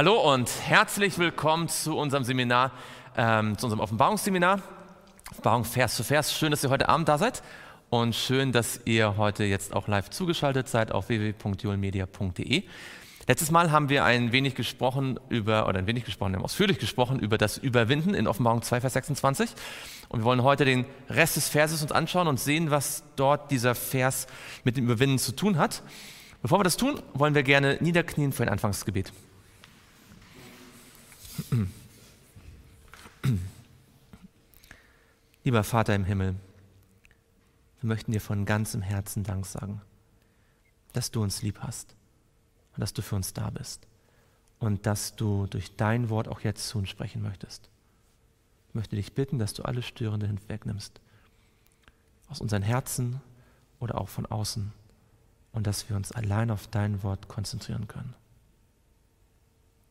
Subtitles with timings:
[0.00, 2.72] Hallo und herzlich willkommen zu unserem Seminar,
[3.18, 4.62] ähm, zu unserem Offenbarungsseminar.
[5.30, 6.32] Offenbarung Vers zu Vers.
[6.32, 7.42] Schön, dass ihr heute Abend da seid
[7.90, 12.62] und schön, dass ihr heute jetzt auch live zugeschaltet seid auf www.julmedia.de.
[13.28, 16.78] Letztes Mal haben wir ein wenig gesprochen über, oder ein wenig gesprochen, wir haben ausführlich
[16.78, 19.50] gesprochen über das Überwinden in Offenbarung 2, Vers 26.
[20.08, 23.74] Und wir wollen heute den Rest des Verses uns anschauen und sehen, was dort dieser
[23.74, 24.28] Vers
[24.64, 25.82] mit dem Überwinden zu tun hat.
[26.40, 29.12] Bevor wir das tun, wollen wir gerne niederknien für ein Anfangsgebet.
[35.44, 36.34] Lieber Vater im Himmel,
[37.80, 39.80] wir möchten dir von ganzem Herzen Dank sagen,
[40.92, 41.94] dass du uns lieb hast
[42.74, 43.86] und dass du für uns da bist
[44.58, 47.70] und dass du durch dein Wort auch jetzt zu uns sprechen möchtest.
[48.68, 51.00] Ich möchte dich bitten, dass du alle Störende hinwegnimmst,
[52.28, 53.20] aus unseren Herzen
[53.80, 54.72] oder auch von außen,
[55.52, 58.14] und dass wir uns allein auf dein Wort konzentrieren können.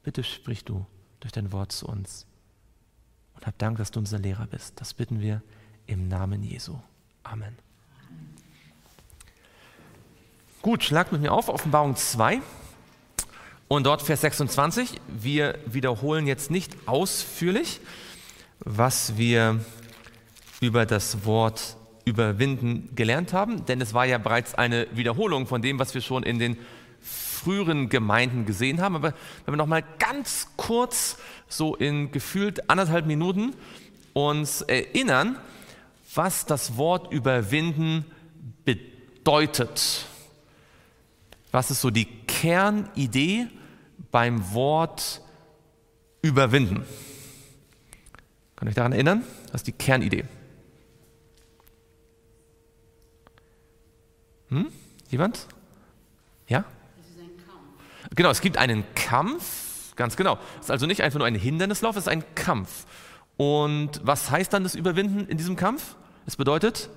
[0.04, 0.86] Bitte sprich du
[1.20, 2.26] durch dein Wort zu uns.
[3.36, 4.80] Und hab Dank, dass du unser Lehrer bist.
[4.80, 5.42] Das bitten wir
[5.88, 6.76] im Namen Jesu.
[7.24, 7.58] Amen.
[10.62, 12.42] Gut, schlagt mit mir auf, Offenbarung 2
[13.70, 15.00] und dort Vers 26.
[15.08, 17.80] Wir wiederholen jetzt nicht ausführlich,
[18.60, 19.64] was wir
[20.60, 25.80] über das Wort überwinden gelernt haben, denn es war ja bereits eine Wiederholung von dem,
[25.80, 26.58] was wir schon in den
[27.40, 28.96] früheren Gemeinden gesehen haben.
[28.96, 29.14] Aber
[29.46, 31.18] wenn wir noch mal ganz kurz,
[31.48, 33.56] so in gefühlt anderthalb Minuten,
[34.14, 35.38] uns erinnern,
[36.14, 38.06] was das Wort überwinden
[38.66, 40.06] bedeutet.
[41.52, 43.48] Was ist so die Kernidee
[44.12, 45.22] beim Wort
[46.22, 46.84] überwinden?
[48.56, 49.24] Kann ich daran erinnern?
[49.52, 50.26] Das ist die Kernidee.
[54.50, 54.72] Hm?
[55.10, 55.48] Jemand?
[58.20, 60.40] Genau, es gibt einen Kampf, ganz genau.
[60.56, 62.86] Es ist also nicht einfach nur ein Hindernislauf, es ist ein Kampf.
[63.38, 65.96] Und was heißt dann das Überwinden in diesem Kampf?
[66.26, 66.90] Es bedeutet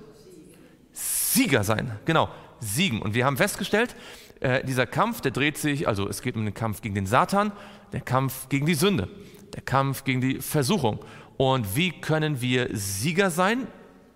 [0.91, 2.27] Sieger sein, genau,
[2.59, 3.01] siegen.
[3.01, 3.95] Und wir haben festgestellt,
[4.41, 7.53] äh, dieser Kampf, der dreht sich, also es geht um den Kampf gegen den Satan,
[7.93, 9.07] der Kampf gegen die Sünde,
[9.53, 10.99] der Kampf gegen die Versuchung.
[11.37, 13.67] Und wie können wir Sieger sein?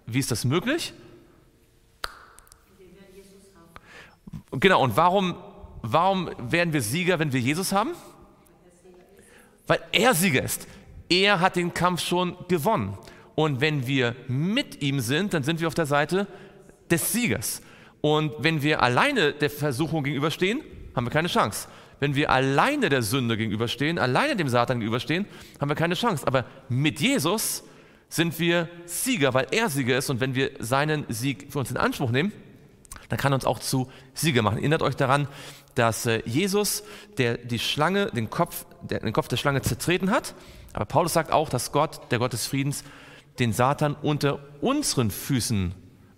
[0.08, 0.92] Wie ist das möglich?
[4.52, 5.38] Genau, und warum
[5.92, 7.92] warum werden wir Sieger, wenn wir Jesus haben?
[9.68, 10.68] Weil er Sieger ist.
[11.10, 12.98] Er hat den Kampf schon gewonnen.
[13.36, 16.28] Und wenn wir mit ihm sind, dann sind wir auf der Seite
[16.90, 17.62] des Siegers.
[18.02, 20.62] Und wenn wir alleine der Versuchung gegenüberstehen,
[20.96, 21.68] haben wir keine Chance.
[22.00, 25.26] Wenn wir alleine der Sünde gegenüberstehen, alleine dem Satan gegenüberstehen,
[25.60, 26.26] haben wir keine Chance.
[26.28, 27.64] Aber mit Jesus
[28.10, 30.10] sind wir Sieger, weil er Sieger ist.
[30.10, 32.32] Und wenn wir seinen Sieg für uns in Anspruch nehmen,
[33.10, 34.58] dann kann er uns auch zu Sieger machen.
[34.58, 35.28] Erinnert euch daran,
[35.78, 36.84] dass äh, Jesus,
[37.18, 40.34] der die Schlange, den Kopf, der, den Kopf der Schlange zertreten hat,
[40.74, 42.84] aber Paulus sagt auch, dass Gott, der Gott des Friedens,
[43.40, 45.74] den Satan unter unseren Füßen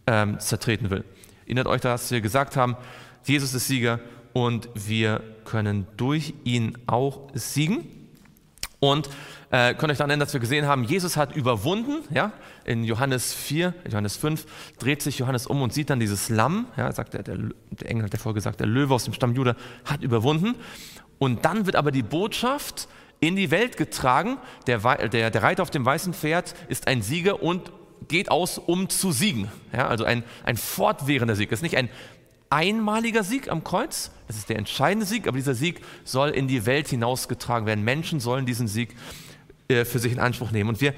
[0.07, 1.03] ähm, zertreten will.
[1.45, 2.77] Erinnert euch, dass wir gesagt haben,
[3.25, 3.99] Jesus ist Sieger
[4.33, 7.87] und wir können durch ihn auch siegen.
[8.79, 9.09] Und
[9.51, 12.03] äh, könnt euch daran erinnern, dass wir gesehen haben, Jesus hat überwunden.
[12.13, 12.31] Ja?
[12.65, 14.45] In Johannes 4, Johannes 5
[14.77, 16.67] dreht sich Johannes um und sieht dann dieses Lamm.
[16.77, 17.37] Ja, sagt der, der,
[17.71, 19.55] der Engel hat der vorher gesagt, der Löwe aus dem Stamm Juda
[19.85, 20.55] hat überwunden.
[21.17, 22.87] Und dann wird aber die Botschaft
[23.19, 24.37] in die Welt getragen.
[24.67, 27.71] Der, der, der Reiter auf dem weißen Pferd ist ein Sieger und
[28.07, 29.51] geht aus, um zu siegen.
[29.73, 31.49] Ja, also ein, ein fortwährender Sieg.
[31.49, 31.89] Das ist nicht ein
[32.49, 36.65] einmaliger Sieg am Kreuz, das ist der entscheidende Sieg, aber dieser Sieg soll in die
[36.65, 37.83] Welt hinausgetragen werden.
[37.83, 38.95] Menschen sollen diesen Sieg
[39.69, 40.69] äh, für sich in Anspruch nehmen.
[40.69, 40.93] Und wir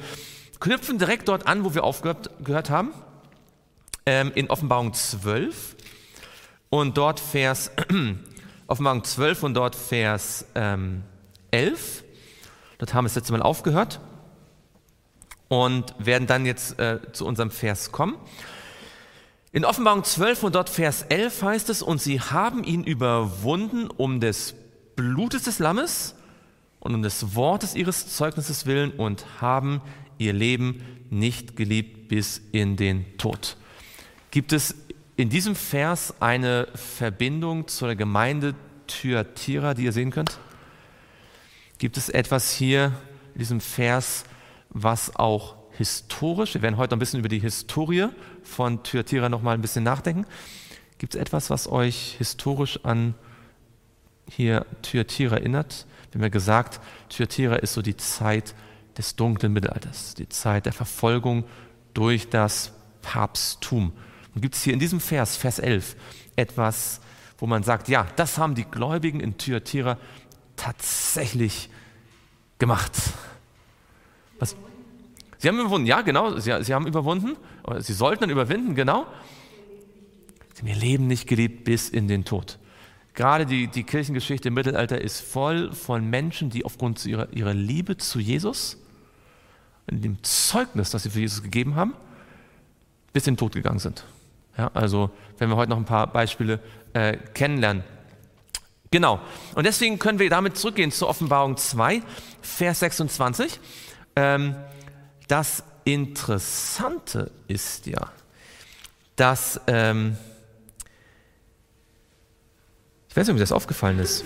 [0.59, 2.94] knüpfen direkt dort an, wo wir aufgehört haben,
[4.06, 5.75] ähm, in Offenbarung 12
[6.69, 7.71] und dort Vers,
[8.68, 11.03] Offenbarung 12 und dort Vers ähm,
[11.51, 12.03] 11.
[12.77, 14.00] Dort haben wir das letzte Mal aufgehört
[15.50, 18.15] und werden dann jetzt äh, zu unserem Vers kommen.
[19.51, 24.21] In Offenbarung 12 und dort Vers 11 heißt es, und sie haben ihn überwunden um
[24.21, 24.56] des
[24.95, 26.15] Blutes des Lammes
[26.81, 29.81] und um des Wortes ihres Zeugnisses willen und haben
[30.18, 33.56] ihr Leben nicht geliebt bis in den Tod.
[34.31, 34.75] Gibt es
[35.16, 38.56] in diesem Vers eine Verbindung zur Gemeinde
[38.88, 40.39] Thyatira, die ihr sehen könnt?
[41.78, 42.94] Gibt es etwas hier
[43.33, 44.24] in diesem Vers,
[44.69, 48.07] was auch historisch, wir werden heute ein bisschen über die Historie
[48.44, 50.25] von Thyatira noch mal ein bisschen nachdenken.
[50.98, 53.16] Gibt es etwas, was euch historisch an
[54.30, 55.86] hier Thyatira erinnert?
[56.11, 58.53] Wir haben ja gesagt, Thyatira ist so die Zeit
[58.97, 61.45] des dunklen Mittelalters, die Zeit der Verfolgung
[61.93, 63.93] durch das Papsttum.
[64.35, 65.95] Und gibt es hier in diesem Vers, Vers 11,
[66.35, 66.99] etwas,
[67.37, 69.97] wo man sagt, ja, das haben die Gläubigen in Thyatira
[70.55, 71.69] tatsächlich
[72.59, 72.91] gemacht.
[74.39, 74.55] Was?
[75.37, 77.35] Sie haben überwunden, ja, genau, sie, sie haben überwunden,
[77.79, 79.07] sie sollten dann überwinden, genau.
[80.53, 82.59] Sie haben ihr Leben nicht geliebt bis in den Tod.
[83.13, 87.97] Gerade die, die Kirchengeschichte im Mittelalter ist voll von Menschen, die aufgrund ihrer, ihrer Liebe
[87.97, 88.77] zu Jesus
[89.89, 91.93] und dem Zeugnis, das sie für Jesus gegeben haben,
[93.11, 94.05] bis in den Tod gegangen sind.
[94.57, 96.59] Ja, also, wenn wir heute noch ein paar Beispiele
[96.93, 97.83] äh, kennenlernen.
[98.91, 99.21] Genau.
[99.55, 102.01] Und deswegen können wir damit zurückgehen zur Offenbarung 2,
[102.41, 103.59] Vers 26.
[104.15, 104.55] Ähm,
[105.27, 108.11] das Interessante ist ja,
[109.15, 110.17] dass, ähm,
[113.11, 114.23] ich weiß nicht, ob mir das aufgefallen ist,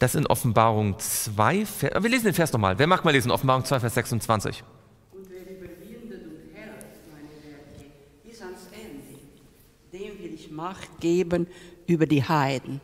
[0.00, 2.76] dass in Offenbarung 2, Vers, wir lesen den Vers nochmal.
[2.76, 3.30] Wer mag mal lesen?
[3.30, 4.64] Offenbarung 2, Vers 26.
[5.12, 6.72] Und wer überwindet und hält
[7.08, 7.92] meine Werke
[8.24, 9.20] bis ans Ende,
[9.92, 11.46] dem will ich Macht geben
[11.86, 12.80] über die Heiden.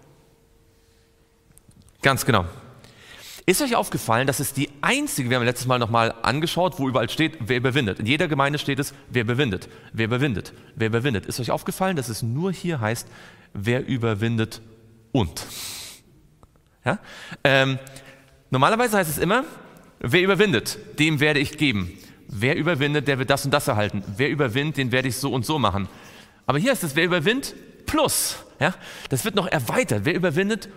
[2.01, 2.45] Ganz genau.
[3.47, 7.11] Ist euch aufgefallen, dass es die einzige, wir haben letztes Mal nochmal angeschaut, wo überall
[7.11, 7.99] steht, wer überwindet.
[7.99, 11.27] In jeder Gemeinde steht es, wer überwindet, wer überwindet, wer überwindet.
[11.27, 13.09] Ist euch aufgefallen, dass es nur hier heißt,
[13.53, 14.61] wer überwindet
[15.13, 15.47] und.
[16.85, 16.99] Ja?
[17.45, 17.79] Ähm,
[18.51, 19.45] normalerweise heißt es immer,
[19.99, 21.93] wer überwindet, dem werde ich geben.
[22.29, 24.03] Wer überwindet, der wird das und das erhalten.
[24.17, 25.89] Wer überwindet, den werde ich so und so machen.
[26.47, 27.55] Aber hier ist es, wer überwindet
[27.87, 28.37] plus.
[28.61, 28.75] Ja?
[29.09, 30.05] Das wird noch erweitert.
[30.05, 30.69] Wer überwindet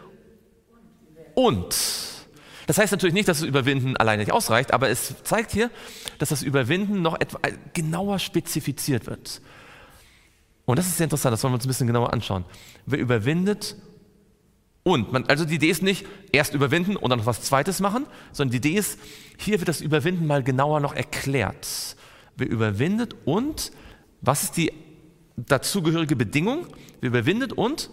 [1.33, 1.75] und.
[2.67, 5.71] Das heißt natürlich nicht, dass das Überwinden alleine nicht ausreicht, aber es zeigt hier,
[6.19, 7.39] dass das Überwinden noch etwa
[7.73, 9.41] genauer spezifiziert wird.
[10.69, 12.45] Und das ist sehr interessant, das wollen wir uns ein bisschen genauer anschauen.
[12.85, 13.75] Wer überwindet
[14.83, 15.11] und.
[15.11, 18.51] Man, also die Idee ist nicht erst überwinden und dann noch was Zweites machen, sondern
[18.51, 18.99] die Idee ist,
[19.39, 21.95] hier wird das Überwinden mal genauer noch erklärt.
[22.35, 23.71] Wer überwindet und,
[24.21, 24.71] was ist die
[25.37, 26.67] dazugehörige Bedingung?
[27.01, 27.89] Wer überwindet und?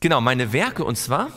[0.00, 1.30] Genau, meine Werke und zwar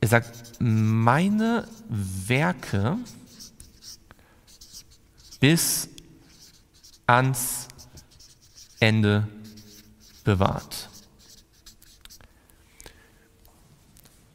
[0.00, 2.96] er sagt, meine Werke
[5.40, 5.88] bis
[7.06, 7.68] ans
[8.80, 9.28] Ende
[10.24, 10.88] bewahrt.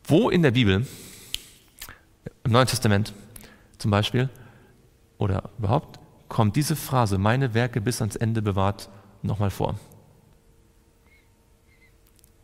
[0.05, 0.85] Wo in der Bibel,
[2.43, 3.13] im Neuen Testament
[3.77, 4.29] zum Beispiel,
[5.17, 8.89] oder überhaupt, kommt diese Phrase, meine Werke bis ans Ende bewahrt,
[9.21, 9.79] nochmal vor?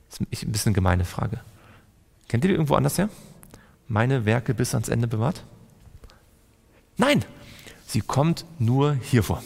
[0.09, 1.41] Das ist ein bisschen eine gemeine Frage.
[2.27, 3.09] Kennt ihr die irgendwo anders her?
[3.87, 5.43] Meine Werke bis ans Ende bewahrt?
[6.97, 7.23] Nein,
[7.85, 9.41] sie kommt nur hier vor.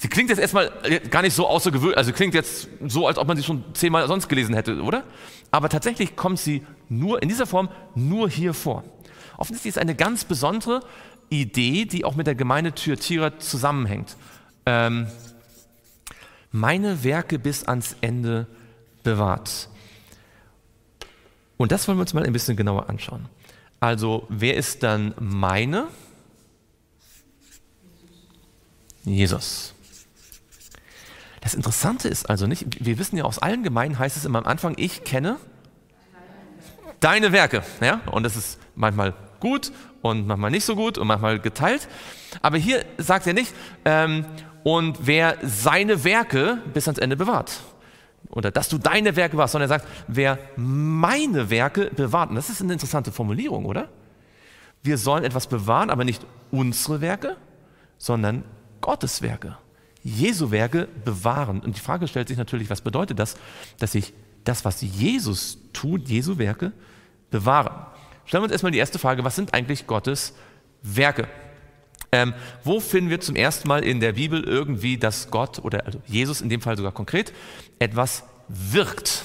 [0.00, 0.72] Sie klingt jetzt erstmal
[1.10, 4.28] gar nicht so außergewöhnlich, also klingt jetzt so, als ob man sie schon zehnmal sonst
[4.28, 5.04] gelesen hätte, oder?
[5.50, 8.82] Aber tatsächlich kommt sie nur in dieser Form nur hier vor.
[9.36, 10.80] Offensichtlich ist eine ganz besondere
[11.28, 14.16] Idee, die auch mit der Gemeinde Thyatira zusammenhängt.
[14.64, 15.06] Ähm,
[16.50, 18.46] meine Werke bis ans Ende
[19.02, 19.68] bewahrt.
[21.58, 23.26] Und das wollen wir uns mal ein bisschen genauer anschauen.
[23.80, 25.88] Also, wer ist dann meine?
[29.04, 29.74] Jesus.
[31.40, 34.46] Das Interessante ist also nicht, wir wissen ja aus allen Gemeinden heißt es immer am
[34.46, 35.36] Anfang, ich kenne
[37.00, 37.62] deine Werke.
[37.80, 38.00] Ja?
[38.10, 41.88] Und das ist manchmal gut und manchmal nicht so gut und manchmal geteilt.
[42.42, 43.54] Aber hier sagt er nicht,
[43.84, 44.26] ähm,
[44.62, 47.60] und wer seine Werke bis ans Ende bewahrt
[48.28, 52.30] oder dass du deine Werke warst, sondern er sagt, wer meine Werke bewahrt.
[52.30, 53.88] Und das ist eine interessante Formulierung, oder?
[54.82, 57.36] Wir sollen etwas bewahren, aber nicht unsere Werke,
[57.98, 58.44] sondern
[58.80, 59.56] Gottes Werke.
[60.02, 61.60] Jesu Werke bewahren.
[61.60, 63.36] Und die Frage stellt sich natürlich, was bedeutet das,
[63.78, 64.12] dass ich
[64.44, 66.72] das, was Jesus tut, Jesu Werke,
[67.30, 67.86] bewahre?
[68.24, 70.34] Stellen wir uns erstmal die erste Frage, was sind eigentlich Gottes
[70.82, 71.28] Werke?
[72.12, 76.00] Ähm, wo finden wir zum ersten Mal in der Bibel irgendwie, dass Gott oder also
[76.06, 77.32] Jesus in dem Fall sogar konkret
[77.78, 79.24] etwas wirkt?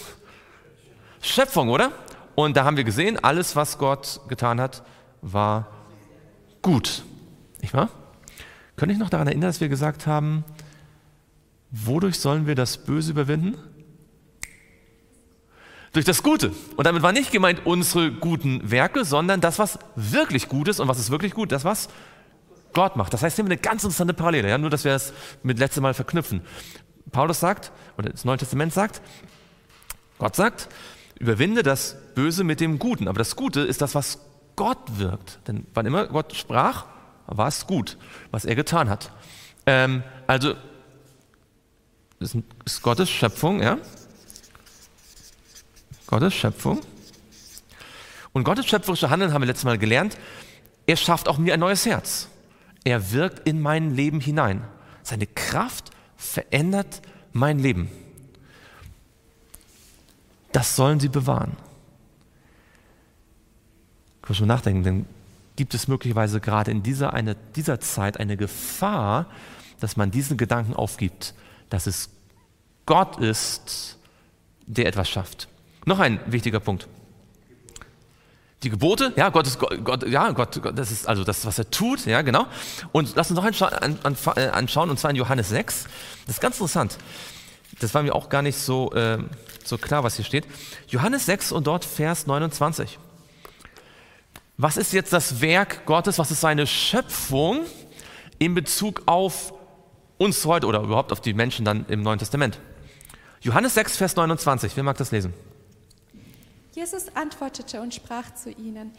[1.21, 1.91] Schöpfung, oder?
[2.35, 4.83] Und da haben wir gesehen, alles, was Gott getan hat,
[5.21, 5.67] war
[6.61, 7.03] gut.
[7.61, 7.89] Nicht wahr?
[8.75, 10.43] Könnte ich noch daran erinnern, dass wir gesagt haben,
[11.83, 13.57] wodurch sollen wir das Böse überwinden?
[15.93, 16.51] Durch das Gute.
[16.75, 20.79] Und damit war nicht gemeint unsere guten Werke, sondern das, was wirklich gut ist.
[20.79, 21.51] Und was ist wirklich gut?
[21.51, 21.89] Das, was
[22.73, 23.13] Gott macht.
[23.13, 24.57] Das heißt, hier haben wir eine ganz interessante Parallele, ja?
[24.57, 25.13] nur dass wir es
[25.43, 26.41] mit letztem Mal verknüpfen.
[27.11, 29.01] Paulus sagt, oder das Neue Testament sagt,
[30.17, 30.67] Gott sagt,
[31.17, 33.07] überwinde das Böse mit dem Guten.
[33.07, 34.19] Aber das Gute ist das, was
[34.55, 35.39] Gott wirkt.
[35.47, 36.85] Denn wann immer Gott sprach,
[37.27, 37.97] war es gut,
[38.31, 39.11] was er getan hat.
[39.65, 40.55] Ähm, also
[42.19, 43.77] das ist Gottes Schöpfung, ja?
[46.07, 46.81] Gottes Schöpfung.
[48.33, 50.17] Und Gottes schöpferische Handeln haben wir letztes Mal gelernt.
[50.85, 52.27] Er schafft auch mir ein neues Herz.
[52.83, 54.63] Er wirkt in mein Leben hinein.
[55.03, 57.01] Seine Kraft verändert
[57.33, 57.89] mein Leben.
[60.51, 61.57] Das sollen sie bewahren.
[64.21, 65.05] Ich muss schon nachdenken, denn
[65.55, 69.27] gibt es möglicherweise gerade in dieser, eine, dieser Zeit eine Gefahr,
[69.79, 71.33] dass man diesen Gedanken aufgibt,
[71.69, 72.09] dass es
[72.85, 73.97] Gott ist,
[74.65, 75.47] der etwas schafft.
[75.85, 76.87] Noch ein wichtiger Punkt.
[78.63, 81.69] Die Gebote, ja, Gott ist Gott, ja, Gott, Gott, das ist also das, was er
[81.69, 82.47] tut, ja, genau.
[82.91, 83.71] Und lass uns noch anschauen,
[84.35, 85.83] äh, anschauen und zwar in Johannes 6.
[86.25, 86.97] Das ist ganz interessant.
[87.79, 89.19] Das war mir auch gar nicht so, äh,
[89.63, 90.47] so klar, was hier steht.
[90.87, 92.97] Johannes 6 und dort Vers 29.
[94.57, 96.17] Was ist jetzt das Werk Gottes?
[96.17, 97.61] Was ist seine Schöpfung
[98.39, 99.53] in Bezug auf
[100.17, 102.59] uns heute oder überhaupt auf die Menschen dann im Neuen Testament?
[103.41, 104.75] Johannes 6, Vers 29.
[104.75, 105.33] Wer mag das lesen?
[106.73, 108.91] Jesus antwortete und sprach zu ihnen,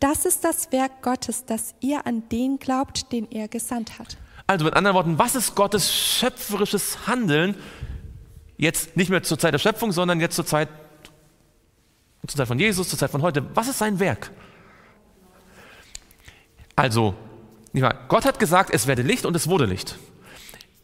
[0.00, 4.18] das ist das Werk Gottes, dass ihr an den glaubt, den er gesandt hat.
[4.46, 7.56] Also mit anderen Worten, was ist Gottes schöpferisches Handeln
[8.58, 10.68] jetzt nicht mehr zur Zeit der Schöpfung, sondern jetzt zur Zeit,
[12.26, 13.44] zur Zeit von Jesus, zur Zeit von heute?
[13.54, 14.30] Was ist sein Werk?
[16.76, 17.14] Also,
[18.08, 19.98] Gott hat gesagt, es werde Licht und es wurde Licht.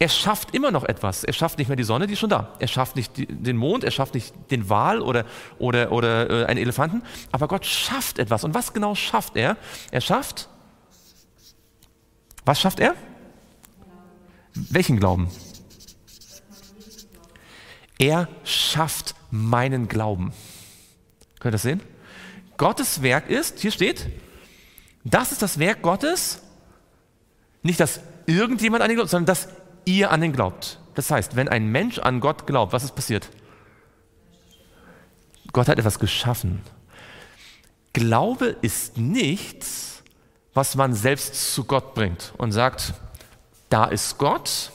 [0.02, 1.23] Er schafft immer noch etwas.
[1.23, 2.56] Er schafft nicht mehr die Sonne, die ist schon da.
[2.59, 5.25] Er schafft nicht den Mond, er schafft nicht den Wal oder,
[5.61, 7.04] oder, oder äh, einen Elefanten.
[7.30, 8.42] Aber Gott schafft etwas.
[8.42, 9.56] Und was genau schafft er?
[9.92, 10.49] Er schafft.
[12.44, 12.97] Was schafft er?
[14.54, 15.30] Welchen Glauben?
[17.97, 20.32] Er schafft meinen Glauben.
[21.38, 21.80] Könnt ihr das sehen?
[22.56, 24.09] Gottes Werk ist, hier steht,
[25.04, 26.42] das ist das Werk Gottes.
[27.62, 29.47] Nicht, dass irgendjemand an ihn glaubt, sondern dass
[29.85, 30.79] ihr an ihn glaubt.
[30.95, 33.29] Das heißt, wenn ein Mensch an Gott glaubt, was ist passiert?
[35.53, 36.62] Gott hat etwas geschaffen.
[37.93, 40.03] Glaube ist nichts,
[40.55, 42.95] was man selbst zu Gott bringt und sagt,
[43.69, 44.71] da ist Gott,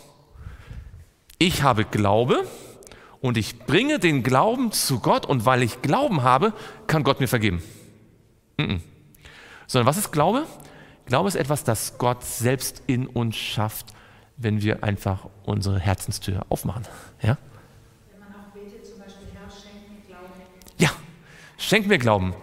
[1.39, 2.47] ich habe Glaube
[3.21, 6.53] und ich bringe den Glauben zu Gott und weil ich Glauben habe,
[6.87, 7.61] kann Gott mir vergeben.
[8.57, 8.79] Mm -mm.
[9.67, 10.45] Sondern was ist Glaube?
[11.05, 13.87] Glaube ist etwas, das Gott selbst in uns schafft
[14.37, 16.83] wenn wir einfach unsere Herzenstür aufmachen.
[17.21, 17.37] Ja?
[18.11, 20.41] Wenn man auch betet, zum Beispiel, Herr, schenk mir Glauben.
[20.77, 20.89] Ja,
[21.57, 22.33] schenk mir Glauben.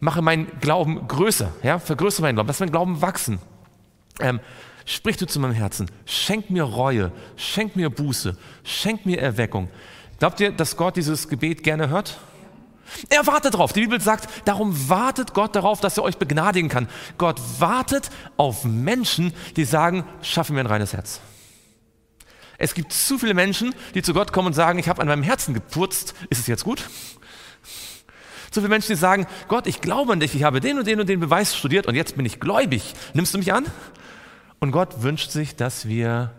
[0.00, 1.52] Mache meinen Glauben größer.
[1.62, 1.78] Ja?
[1.78, 2.48] Vergrößere meinen Glauben.
[2.48, 3.38] Lass meinen Glauben wachsen.
[4.20, 4.40] Ähm,
[4.86, 5.90] sprich du zu meinem Herzen.
[6.06, 7.12] Schenk mir Reue.
[7.36, 8.36] Schenk mir Buße.
[8.64, 9.68] Schenk mir Erweckung.
[10.18, 12.18] Glaubt ihr, dass Gott dieses Gebet gerne hört?
[13.08, 13.72] Er wartet darauf.
[13.72, 16.88] Die Bibel sagt, darum wartet Gott darauf, dass er euch begnadigen kann.
[17.16, 21.20] Gott wartet auf Menschen, die sagen, schaffe mir ein reines Herz.
[22.58, 25.22] Es gibt zu viele Menschen, die zu Gott kommen und sagen, ich habe an meinem
[25.22, 26.90] Herzen gepurzt, ist es jetzt gut?
[28.50, 30.98] Zu viele Menschen, die sagen, Gott, ich glaube an dich, ich habe den und den
[31.00, 32.94] und den Beweis studiert und jetzt bin ich gläubig.
[33.14, 33.66] Nimmst du mich an?
[34.58, 36.32] Und Gott wünscht sich, dass wir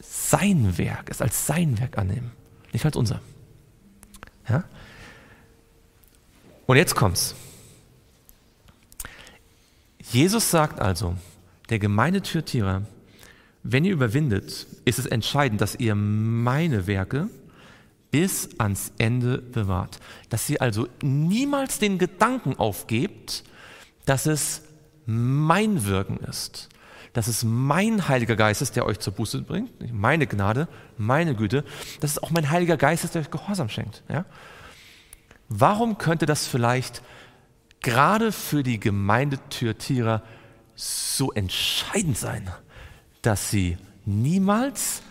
[0.00, 2.32] sein Werk, es als sein Werk annehmen,
[2.72, 3.20] nicht als unser.
[4.48, 4.64] Ja?
[6.66, 7.34] Und jetzt kommt's.
[10.10, 11.16] Jesus sagt also,
[11.70, 12.82] der Gemeindetürtierer,
[13.62, 17.28] wenn ihr überwindet, ist es entscheidend, dass ihr meine Werke
[18.10, 19.98] bis ans Ende bewahrt.
[20.28, 23.42] Dass ihr also niemals den Gedanken aufgebt,
[24.04, 24.62] dass es
[25.06, 26.68] mein Wirken ist,
[27.12, 31.64] dass es mein Heiliger Geist ist, der euch zur Buße bringt, meine Gnade, meine Güte,
[32.00, 34.02] dass es auch mein Heiliger Geist ist, der euch Gehorsam schenkt.
[34.08, 34.24] Ja?
[35.48, 37.02] Warum könnte das vielleicht
[37.80, 40.22] gerade für die Gemeindetürtierer
[40.74, 42.50] so entscheidend sein,
[43.20, 45.02] dass sie niemals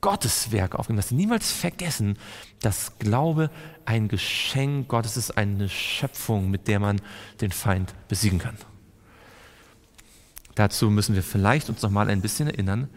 [0.00, 2.16] Gottes Werk aufnehmen, dass sie niemals vergessen,
[2.62, 3.50] dass Glaube
[3.84, 7.00] ein Geschenk Gottes ist, eine Schöpfung, mit der man
[7.40, 8.56] den Feind besiegen kann.
[10.60, 12.90] Dazu müssen wir vielleicht uns noch mal ein bisschen erinnern,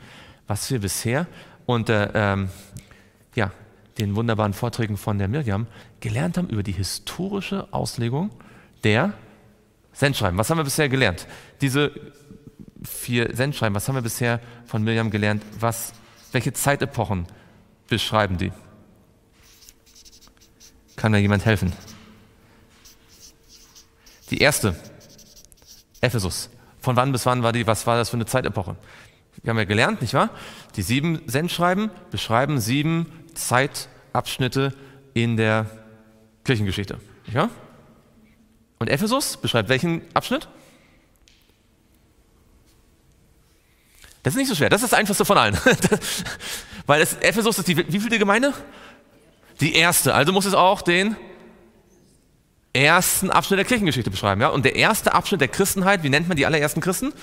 [0.47, 1.27] was wir bisher
[1.65, 2.49] unter ähm,
[3.35, 3.51] ja,
[3.97, 5.67] den wunderbaren Vorträgen von der Mirjam
[6.01, 8.31] gelernt haben über die historische Auslegung
[8.83, 9.13] der
[9.93, 10.37] Sendschreiben.
[10.37, 11.25] Was haben wir bisher gelernt?
[11.61, 11.93] Diese
[12.83, 15.41] vier Sendschreiben, was haben wir bisher von Mirjam gelernt?
[15.57, 15.93] Was,
[16.33, 17.27] welche Zeitepochen
[17.87, 18.51] beschreiben die?
[20.97, 21.71] Kann mir jemand helfen?
[24.31, 24.75] Die erste,
[26.01, 26.49] Ephesus.
[26.83, 28.75] Von wann bis wann war die, was war das für eine Zeitepoche?
[29.41, 30.29] Wir haben ja gelernt, nicht wahr?
[30.75, 34.73] Die sieben Sendschreiben beschreiben sieben Zeitabschnitte
[35.13, 35.65] in der
[36.43, 36.99] Kirchengeschichte.
[37.25, 37.49] Nicht wahr?
[38.79, 40.49] Und Ephesus beschreibt welchen Abschnitt?
[44.23, 45.57] Das ist nicht so schwer, das ist das einfachste von allen.
[46.85, 48.53] Weil es, Ephesus ist die wievielte Gemeinde?
[49.61, 50.13] Die erste.
[50.13, 51.15] Also muss es auch den
[52.73, 54.41] ersten Abschnitt der Kirchengeschichte beschreiben.
[54.41, 54.49] Ja?
[54.49, 57.13] Und der erste Abschnitt der Christenheit, wie nennt man die allerersten Christen?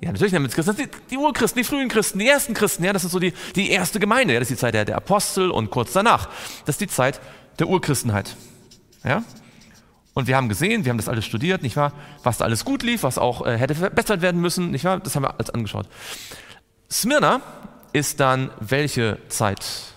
[0.00, 0.76] Ja, natürlich nennen wir es Christen.
[0.76, 2.84] Die, die Urchristen, die frühen Christen, die ersten Christen.
[2.84, 4.32] Ja, das ist so die, die erste Gemeinde.
[4.32, 6.28] Ja, das ist die Zeit der, der Apostel und kurz danach.
[6.64, 7.20] Das ist die Zeit
[7.58, 8.34] der Urchristenheit.
[9.04, 9.22] Ja?
[10.14, 11.92] Und wir haben gesehen, wir haben das alles studiert, nicht wahr?
[12.22, 15.00] Was da alles gut lief, was auch äh, hätte verbessert werden müssen, nicht wahr?
[15.00, 15.86] Das haben wir alles angeschaut.
[16.90, 17.42] Smyrna
[17.92, 19.89] ist dann welche Zeit?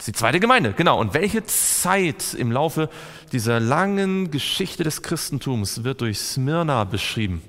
[0.00, 0.98] Das ist die zweite Gemeinde, genau.
[0.98, 2.88] Und welche Zeit im Laufe
[3.32, 7.42] dieser langen Geschichte des Christentums wird durch Smyrna beschrieben?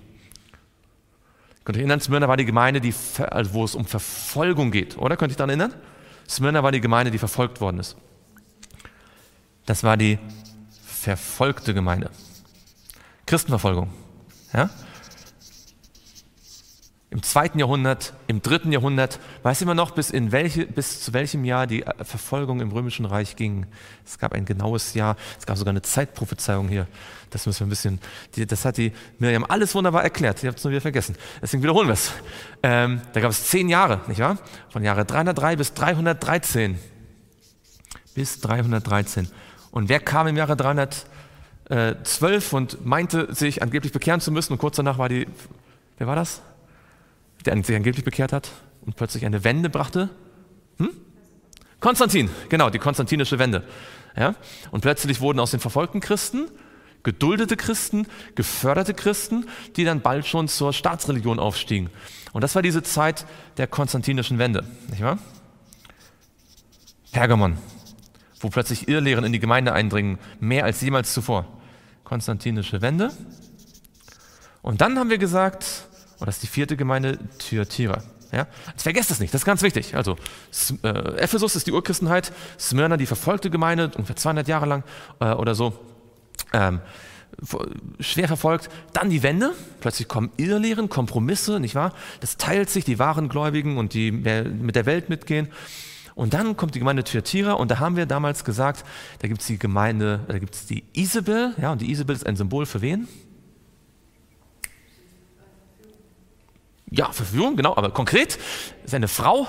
[1.63, 5.15] Könnt ihr erinnern, Smyrna war die Gemeinde, die, also wo es um Verfolgung geht, oder?
[5.15, 5.73] Könnt ihr euch daran erinnern?
[6.27, 7.95] Smyrna war die Gemeinde, die verfolgt worden ist.
[9.65, 10.19] Das war die
[10.85, 12.09] verfolgte Gemeinde.
[13.27, 13.93] Christenverfolgung.
[14.51, 14.69] Ja?
[17.11, 21.43] Im zweiten Jahrhundert, im dritten Jahrhundert, weiß immer noch, bis, in welche, bis zu welchem
[21.43, 23.65] Jahr die äh, Verfolgung im Römischen Reich ging.
[24.05, 26.87] Es gab ein genaues Jahr, es gab sogar eine Zeitprophezeiung hier.
[27.29, 27.99] Das müssen wir ein bisschen,
[28.37, 30.41] die, das hat die Miriam alles wunderbar erklärt.
[30.41, 31.17] Ihr habt es nur wieder vergessen.
[31.41, 32.13] Deswegen wiederholen wir es.
[32.63, 34.37] Ähm, da gab es zehn Jahre, nicht wahr?
[34.69, 36.79] Von Jahre 303 bis 313.
[38.15, 39.27] Bis 313.
[39.71, 44.77] Und wer kam im Jahre 312 und meinte, sich angeblich bekehren zu müssen und kurz
[44.77, 45.27] danach war die,
[45.97, 46.41] wer war das?
[47.43, 48.51] Der sich angeblich bekehrt hat
[48.85, 50.09] und plötzlich eine Wende brachte?
[50.77, 50.89] Hm?
[51.79, 53.63] Konstantin, genau, die konstantinische Wende.
[54.15, 54.35] Ja?
[54.71, 56.47] Und plötzlich wurden aus den verfolgten Christen
[57.03, 61.89] geduldete Christen, geförderte Christen, die dann bald schon zur Staatsreligion aufstiegen.
[62.33, 63.25] Und das war diese Zeit
[63.57, 65.17] der konstantinischen Wende, nicht wahr?
[67.11, 67.57] Pergamon,
[68.39, 71.45] wo plötzlich Irrlehren in die Gemeinde eindringen, mehr als jemals zuvor.
[72.03, 73.11] Konstantinische Wende.
[74.61, 75.87] Und dann haben wir gesagt,
[76.21, 78.03] und das ist die vierte Gemeinde, Thyatira.
[78.31, 78.45] Ja?
[78.67, 79.95] Jetzt vergesst das nicht, das ist ganz wichtig.
[79.95, 80.17] Also
[80.83, 84.83] äh, Ephesus ist die Urchristenheit, Smyrna die verfolgte Gemeinde, ungefähr 200 Jahre lang
[85.19, 85.73] äh, oder so.
[86.53, 86.79] Ähm,
[87.99, 88.69] schwer verfolgt.
[88.93, 91.91] Dann die Wende, plötzlich kommen Irrlehren, Kompromisse, nicht wahr?
[92.19, 95.47] Das teilt sich, die wahren Gläubigen und die mit der Welt mitgehen.
[96.13, 98.85] Und dann kommt die Gemeinde Thyatira und da haben wir damals gesagt,
[99.19, 102.27] da gibt es die Gemeinde, da gibt es die Isabel, ja, und die Isabel ist
[102.27, 103.07] ein Symbol für wen?
[106.91, 108.37] Ja, Verführung, genau, aber konkret
[108.83, 109.47] ist eine Frau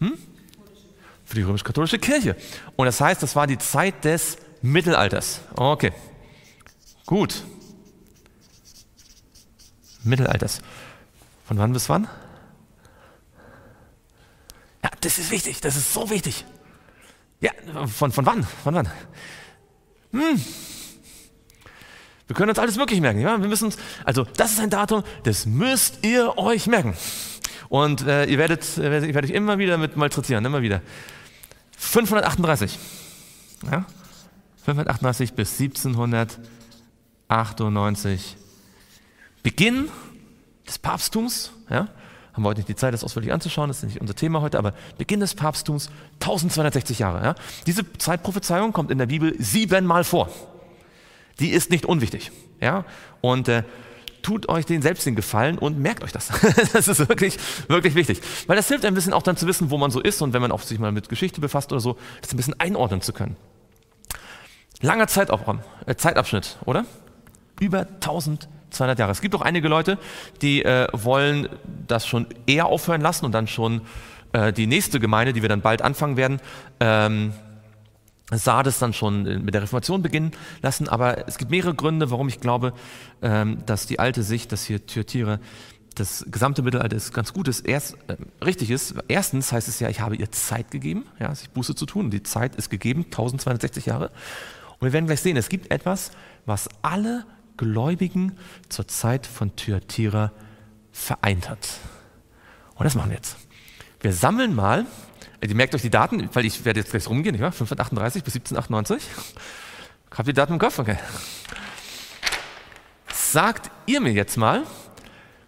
[0.00, 0.18] hm?
[1.24, 2.34] für die römisch-katholische Kirche.
[2.76, 5.42] Und das heißt, das war die Zeit des Mittelalters.
[5.54, 5.92] Okay,
[7.04, 7.42] gut.
[10.02, 10.62] Mittelalters.
[11.44, 12.08] Von wann bis wann?
[14.82, 16.46] Ja, das ist wichtig, das ist so wichtig.
[17.40, 17.52] Ja,
[17.86, 18.44] von, von wann?
[18.44, 18.88] Von wann?
[20.12, 20.42] Hm.
[22.26, 23.20] Wir können uns alles wirklich merken.
[23.20, 23.40] Ja?
[23.40, 26.96] Wir müssen uns, also das ist ein Datum, das müsst ihr euch merken.
[27.68, 30.82] Und äh, ihr werdet, äh, ich werde euch immer wieder mit malträtieren, immer wieder.
[31.78, 32.78] 538.
[33.70, 33.84] Ja?
[34.64, 38.36] 538 bis 1798.
[39.42, 39.88] Beginn
[40.66, 41.52] des Papsttums.
[41.70, 41.88] Ja?
[42.32, 44.58] Haben wir heute nicht die Zeit, das ausführlich anzuschauen, das ist nicht unser Thema heute,
[44.58, 47.24] aber Beginn des Papsttums, 1260 Jahre.
[47.24, 47.36] Ja?
[47.66, 50.28] Diese Zeitprophezeiung kommt in der Bibel siebenmal vor
[51.40, 52.32] die ist nicht unwichtig.
[52.60, 52.84] Ja?
[53.20, 53.62] Und äh,
[54.22, 56.28] tut euch den selbst den Gefallen und merkt euch das.
[56.72, 58.20] das ist wirklich, wirklich wichtig.
[58.46, 60.42] Weil das hilft ein bisschen auch dann zu wissen, wo man so ist und wenn
[60.42, 63.36] man auch sich mal mit Geschichte befasst oder so, das ein bisschen einordnen zu können.
[64.80, 66.84] Langer Zeitabschnitt, äh, Zeitabschnitt oder?
[67.60, 69.12] Über 1200 Jahre.
[69.12, 69.98] Es gibt auch einige Leute,
[70.42, 71.48] die äh, wollen
[71.86, 73.82] das schon eher aufhören lassen und dann schon
[74.32, 76.40] äh, die nächste Gemeinde, die wir dann bald anfangen werden,
[76.80, 77.32] ähm,
[78.32, 82.28] sah das dann schon mit der Reformation beginnen lassen, aber es gibt mehrere Gründe, warum
[82.28, 82.72] ich glaube,
[83.22, 85.40] ähm, dass die alte Sicht, dass hier Türtiere
[85.94, 88.94] das gesamte Mittelalter ist ganz gut ist, erst äh, richtig ist.
[89.08, 92.10] Erstens heißt es ja, ich habe ihr Zeit gegeben, ja, sich Buße zu tun.
[92.10, 94.10] Die Zeit ist gegeben, 1260 Jahre.
[94.78, 96.10] Und wir werden gleich sehen, es gibt etwas,
[96.44, 97.24] was alle
[97.56, 98.32] Gläubigen
[98.68, 100.32] zur Zeit von Thyatira
[100.92, 101.66] vereint hat.
[102.74, 103.36] Und das machen wir jetzt.
[104.00, 104.84] Wir sammeln mal
[105.40, 107.52] Ihr merkt euch die Daten, weil ich werde jetzt gleich rumgehen, nicht wahr?
[107.52, 109.08] 538 bis 1798.
[110.10, 110.78] Habt ihr die Daten im Kopf?
[110.78, 110.96] Okay.
[113.12, 114.62] Sagt ihr mir jetzt mal,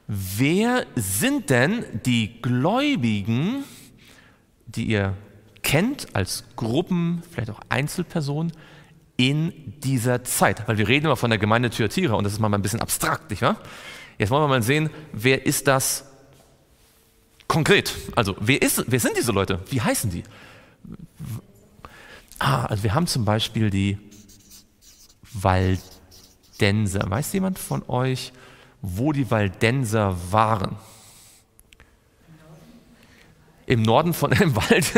[0.06, 3.64] wer sind denn die Gläubigen,
[4.66, 5.14] die ihr
[5.62, 8.52] kennt als Gruppen, vielleicht auch Einzelpersonen,
[9.16, 10.68] in dieser Zeit?
[10.68, 13.30] Weil wir reden immer von der Gemeinde Thyatira und das ist mal ein bisschen abstrakt,
[13.30, 13.56] nicht wahr?
[14.18, 16.07] Jetzt wollen wir mal sehen, wer ist das
[17.48, 19.60] Konkret, also wer, ist, wer sind diese Leute?
[19.70, 20.22] Wie heißen die?
[22.38, 23.98] Ah, also wir haben zum Beispiel die
[25.32, 27.10] Waldenser.
[27.10, 28.32] Weiß jemand von euch,
[28.82, 30.76] wo die Waldenser waren?
[33.66, 34.92] Im Norden von dem Wald.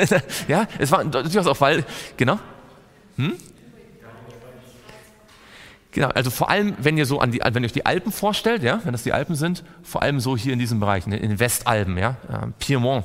[0.49, 1.87] ja, es war durchaus auch Wald.
[2.17, 2.41] Genau.
[3.17, 3.37] Hm?
[5.93, 8.63] Genau, also vor allem, wenn ihr so an die, wenn ihr euch die Alpen vorstellt,
[8.63, 11.41] ja, wenn das die Alpen sind, vor allem so hier in diesem Bereich, in den
[11.41, 13.05] Westalpen, ja, äh, Piemont,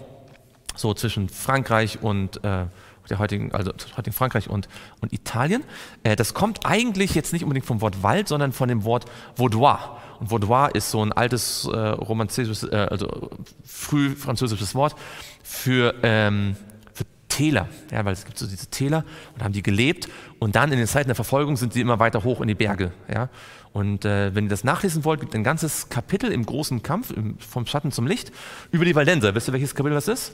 [0.75, 2.65] so zwischen Frankreich und äh,
[3.09, 4.67] der heutigen, also heutigen Frankreich und,
[5.01, 5.63] und Italien.
[6.03, 9.79] Äh, das kommt eigentlich jetzt nicht unbedingt vom Wort Wald, sondern von dem Wort Vaudois.
[10.19, 13.29] Und Vaudois ist so ein altes äh, romanzisches, äh, also
[13.63, 14.95] früh französisches Wort
[15.43, 16.74] für, ähm, für
[17.35, 17.67] Täler.
[17.91, 20.07] Ja, weil es gibt so diese Täler und haben die gelebt.
[20.39, 22.93] Und dann in den Zeiten der Verfolgung sind sie immer weiter hoch in die Berge.
[23.13, 23.29] Ja.
[23.73, 27.37] Und äh, wenn ihr das nachlesen wollt, gibt ein ganzes Kapitel im großen Kampf, im,
[27.39, 28.31] vom Schatten zum Licht,
[28.71, 29.35] über die Waldenser.
[29.35, 30.33] Wisst ihr, welches Kapitel das ist?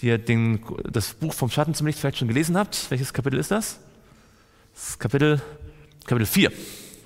[0.00, 0.60] Die ihr den,
[0.90, 2.90] das Buch vom Schatten zum Licht vielleicht schon gelesen habt.
[2.90, 3.80] Welches Kapitel ist das?
[4.74, 5.42] Das ist Kapitel,
[6.06, 6.52] Kapitel 4.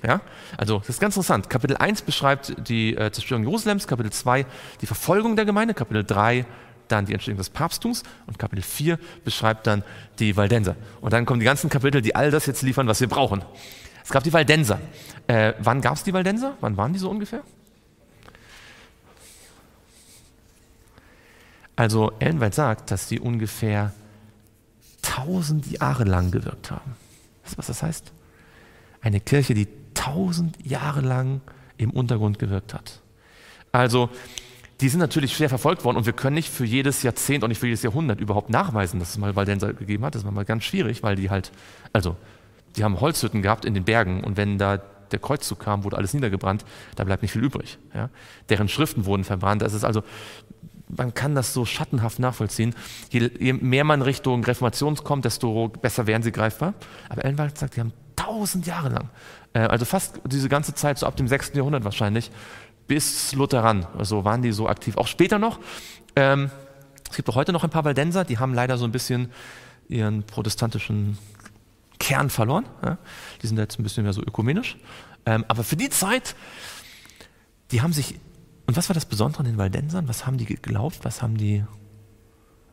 [0.01, 0.21] Ja?
[0.55, 1.49] Also das ist ganz interessant.
[1.49, 4.45] Kapitel 1 beschreibt die äh, Zerstörung Jerusalems, Kapitel 2
[4.79, 6.45] die Verfolgung der Gemeinde, Kapitel 3
[6.91, 9.83] dann die Entstehung des Papsttums und Kapitel 4 beschreibt dann
[10.19, 10.75] die Waldenser.
[11.01, 13.43] Und dann kommen die ganzen Kapitel, die all das jetzt liefern, was wir brauchen.
[14.03, 14.79] Es gab die Waldenser.
[15.27, 16.55] Äh, wann gab es die Waldenser?
[16.61, 17.43] Wann waren die so ungefähr?
[21.75, 23.93] Also Ellenwald sagt, dass die ungefähr
[25.03, 26.95] 1000 Jahre lang gewirkt haben.
[27.43, 28.11] Weißt du, was das heißt?
[29.01, 31.41] Eine Kirche, die 1000 Jahre lang
[31.77, 33.01] im Untergrund gewirkt hat.
[33.71, 34.09] Also
[34.81, 37.59] die sind natürlich schwer verfolgt worden und wir können nicht für jedes Jahrzehnt und nicht
[37.59, 40.15] für jedes Jahrhundert überhaupt nachweisen, dass es mal Waldenser gegeben hat.
[40.15, 41.51] Das war mal ganz schwierig, weil die halt,
[41.93, 42.15] also
[42.75, 46.13] die haben Holzhütten gehabt in den Bergen und wenn da der Kreuzzug kam, wurde alles
[46.13, 46.65] niedergebrannt,
[46.95, 47.77] da bleibt nicht viel übrig.
[47.93, 48.09] Ja?
[48.49, 49.61] Deren Schriften wurden verbrannt.
[49.61, 50.03] Das ist also,
[50.87, 52.73] man kann das so schattenhaft nachvollziehen.
[53.09, 56.73] Je, je mehr man Richtung Reformation kommt, desto besser werden sie greifbar.
[57.09, 59.09] Aber Ellenwald sagt, die haben tausend Jahre lang,
[59.53, 61.53] äh, also fast diese ganze Zeit, so ab dem 6.
[61.55, 62.31] Jahrhundert wahrscheinlich,
[62.87, 63.87] bis Luther ran.
[63.97, 64.97] Also waren die so aktiv.
[64.97, 65.59] Auch später noch.
[66.15, 66.51] Ähm,
[67.09, 69.31] es gibt auch heute noch ein paar Waldenser, die haben leider so ein bisschen
[69.89, 71.17] ihren protestantischen
[71.99, 72.65] Kern verloren.
[72.83, 72.97] Ja?
[73.41, 74.77] Die sind jetzt ein bisschen mehr so ökumenisch.
[75.25, 76.35] Ähm, aber für die Zeit,
[77.71, 78.19] die haben sich.
[78.65, 80.07] Und was war das Besondere an den Waldensern?
[80.07, 80.99] Was haben die geglaubt?
[81.03, 81.65] Was haben die.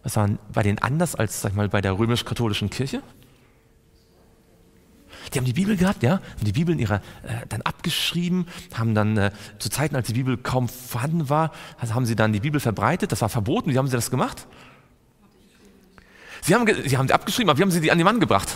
[0.04, 3.02] Was war bei denen anders als, sag ich mal, bei der römisch-katholischen Kirche?
[5.32, 8.94] Die haben die Bibel gehabt, ja, haben die Bibel in ihrer, äh, dann abgeschrieben, haben
[8.94, 12.40] dann äh, zu Zeiten, als die Bibel kaum vorhanden war, also haben sie dann die
[12.40, 13.70] Bibel verbreitet, das war verboten.
[13.70, 14.46] Wie haben sie das gemacht?
[16.42, 18.48] Sie haben, sie haben sie abgeschrieben, aber wie haben sie die an den Mann gebracht?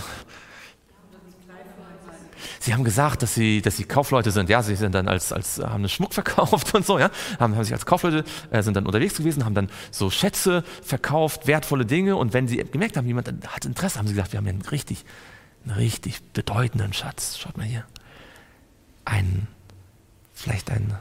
[2.62, 4.48] Sie haben gesagt, dass sie, dass sie Kaufleute sind.
[4.48, 6.96] Ja, sie sind dann als, als haben einen Schmuck verkauft und so.
[6.96, 10.62] Ja, haben, haben sich als Kaufleute äh, sind dann unterwegs gewesen, haben dann so Schätze
[10.80, 12.14] verkauft, wertvolle Dinge.
[12.14, 15.04] Und wenn sie gemerkt haben, jemand hat Interesse, haben sie gesagt, wir haben ja richtig
[15.64, 17.38] einen richtig bedeutenden Schatz.
[17.38, 17.84] Schaut mal hier.
[19.04, 19.46] Ein,
[20.34, 20.94] vielleicht ein,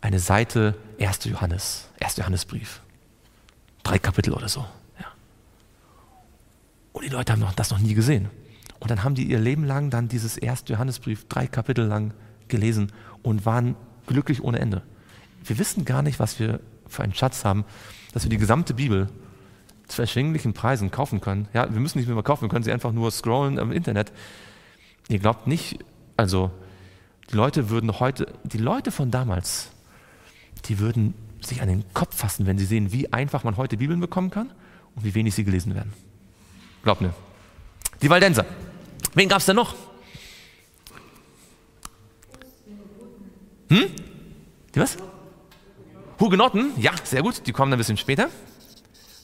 [0.00, 1.24] eine Seite 1.
[1.24, 2.16] Johannes, 1.
[2.16, 2.80] Johannesbrief.
[3.82, 4.60] Drei Kapitel oder so.
[5.00, 5.06] Ja.
[6.92, 8.28] Und die Leute haben das noch nie gesehen.
[8.78, 10.64] Und dann haben die ihr Leben lang dann dieses 1.
[10.66, 12.12] Johannesbrief drei Kapitel lang
[12.48, 13.76] gelesen und waren
[14.06, 14.82] glücklich ohne Ende.
[15.44, 17.64] Wir wissen gar nicht, was wir für einen Schatz haben,
[18.12, 19.08] dass wir die gesamte Bibel
[19.86, 21.48] zu erschwinglichen Preisen kaufen können.
[21.54, 24.12] Ja, wir müssen nicht mehr kaufen, wir können sie einfach nur scrollen im Internet.
[25.08, 25.78] Ihr glaubt nicht,
[26.16, 26.50] also
[27.30, 29.70] die Leute würden heute, die Leute von damals,
[30.66, 34.00] die würden sich an den Kopf fassen, wenn sie sehen, wie einfach man heute Bibeln
[34.00, 34.50] bekommen kann
[34.94, 35.92] und wie wenig sie gelesen werden.
[36.82, 37.14] Glaubt mir.
[38.02, 38.44] Die Waldenser.
[39.14, 39.74] Wen gab es denn noch?
[43.68, 43.86] Hm?
[44.74, 44.96] Die was?
[46.20, 46.72] Hugenotten?
[46.78, 47.46] Ja, sehr gut.
[47.46, 48.28] Die kommen ein bisschen später.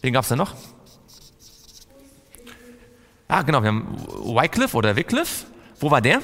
[0.02, 0.54] Wen gab es da noch?
[3.28, 5.46] Ah, genau, wir haben Wycliffe oder Wycliffe.
[5.80, 6.20] Wo war der?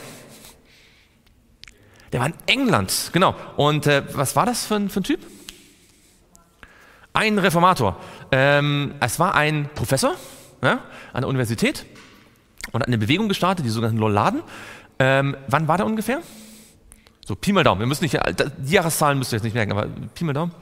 [2.12, 3.34] Der war in England, genau.
[3.56, 5.20] Und äh, was war das für ein, für ein Typ?
[7.12, 7.96] Ein Reformator.
[8.32, 10.14] Ähm, es war ein Professor
[10.62, 10.80] ja,
[11.12, 11.86] an der Universität
[12.72, 14.42] und hat eine Bewegung gestartet, die sogenannten Lolladen.
[14.98, 16.20] Ähm, wann war der ungefähr?
[17.24, 17.80] So, Pi mal Daumen.
[17.80, 18.18] Wir müssen nicht,
[18.58, 20.52] die Jahreszahlen müsst ihr jetzt nicht merken, aber Pi mal Daumen.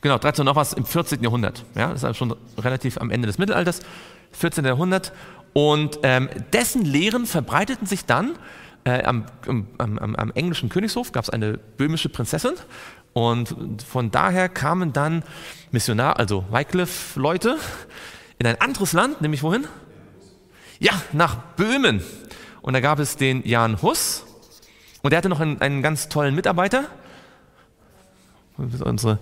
[0.00, 1.22] Genau, 13 noch was im 14.
[1.22, 1.64] Jahrhundert.
[1.74, 3.80] Ja, das ist also schon relativ am Ende des Mittelalters,
[4.32, 4.64] 14.
[4.64, 5.12] Jahrhundert.
[5.52, 8.38] Und ähm, dessen Lehren verbreiteten sich dann
[8.84, 12.52] äh, am, am, am, am, englischen Königshof, gab es eine böhmische Prinzessin.
[13.12, 15.24] Und von daher kamen dann
[15.72, 17.56] Missionar, also Wycliffe-Leute,
[18.38, 19.66] in ein anderes Land, nämlich wohin?
[20.78, 22.02] Ja, nach Böhmen.
[22.62, 24.24] Und da gab es den Jan Hus.
[25.02, 26.84] Und der hatte noch einen, einen ganz tollen Mitarbeiter.
[28.56, 29.18] Unsere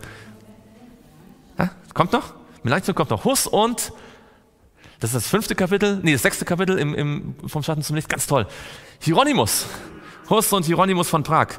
[1.96, 2.34] Kommt noch?
[2.62, 3.24] Melanchthon kommt noch.
[3.24, 3.90] Hus und
[5.00, 8.10] das ist das fünfte Kapitel, nee, das sechste Kapitel im, im, vom Schatten zum Licht,
[8.10, 8.46] ganz toll.
[9.00, 9.64] Hieronymus.
[10.28, 11.54] Hus und Hieronymus von Prag.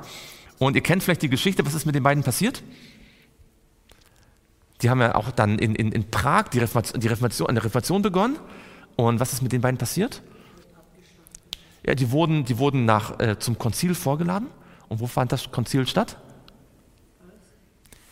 [0.59, 2.61] Und ihr kennt vielleicht die Geschichte, was ist mit den beiden passiert?
[4.83, 8.03] Die haben ja auch dann in, in, in Prag die Reformation, die Reformation, eine Reformation
[8.03, 8.37] begonnen.
[8.95, 10.21] Und was ist mit den beiden passiert?
[11.83, 14.49] Ja, die wurden, die wurden nach, äh, zum Konzil vorgeladen.
[14.87, 16.17] Und wo fand das Konzil statt?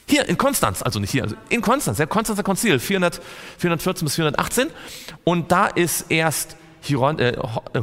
[0.07, 3.21] Hier in Konstanz, also nicht hier, also in Konstanz, der Konstanzer Konzil, 400,
[3.57, 4.69] 414 bis 418.
[5.23, 7.35] Und da ist erst Hieron, äh,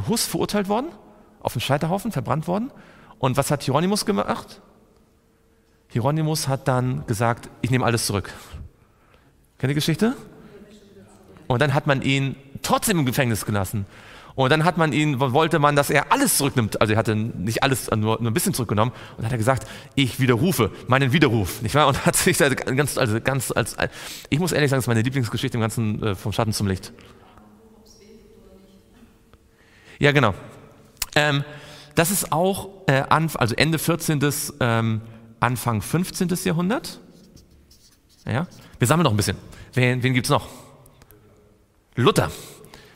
[0.07, 0.87] Hus verurteilt worden,
[1.41, 2.71] auf dem Scheiterhaufen verbrannt worden.
[3.19, 4.61] Und was hat Hieronymus gemacht?
[5.89, 8.33] Hieronymus hat dann gesagt, ich nehme alles zurück.
[9.57, 10.15] Kennt ihr die Geschichte?
[11.47, 13.85] Und dann hat man ihn trotzdem im Gefängnis gelassen.
[14.35, 16.81] Und dann hat man ihn, wollte man, dass er alles zurücknimmt.
[16.81, 18.91] Also er hatte nicht alles, nur, nur ein bisschen zurückgenommen.
[19.11, 21.61] Und dann hat er gesagt, ich widerrufe meinen Widerruf.
[21.61, 21.87] Nicht wahr?
[21.87, 23.75] Und hat sich da ganz, also ganz als,
[24.29, 26.91] ich muss ehrlich sagen, das ist meine Lieblingsgeschichte im ganzen, äh, vom Schatten zum Licht.
[29.99, 30.33] Ja, genau.
[31.15, 31.43] Ähm,
[31.93, 34.19] das ist auch äh, also Ende 14.
[34.59, 35.01] Ähm,
[35.39, 36.29] Anfang 15.
[36.45, 36.99] Jahrhundert.
[38.25, 38.47] Ja?
[38.79, 39.37] Wir sammeln noch ein bisschen.
[39.73, 40.47] Wen, wen gibt es noch?
[41.95, 42.31] Luther.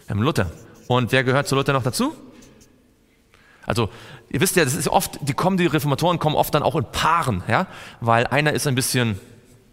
[0.06, 0.50] Wir haben Luther.
[0.88, 2.15] Und wer gehört zu Luther noch dazu?
[3.65, 3.89] Also,
[4.30, 6.86] ihr wisst ja, das ist oft, die kommen, die Reformatoren kommen oft dann auch in
[6.86, 7.67] Paaren, ja,
[8.00, 9.19] weil einer ist ein bisschen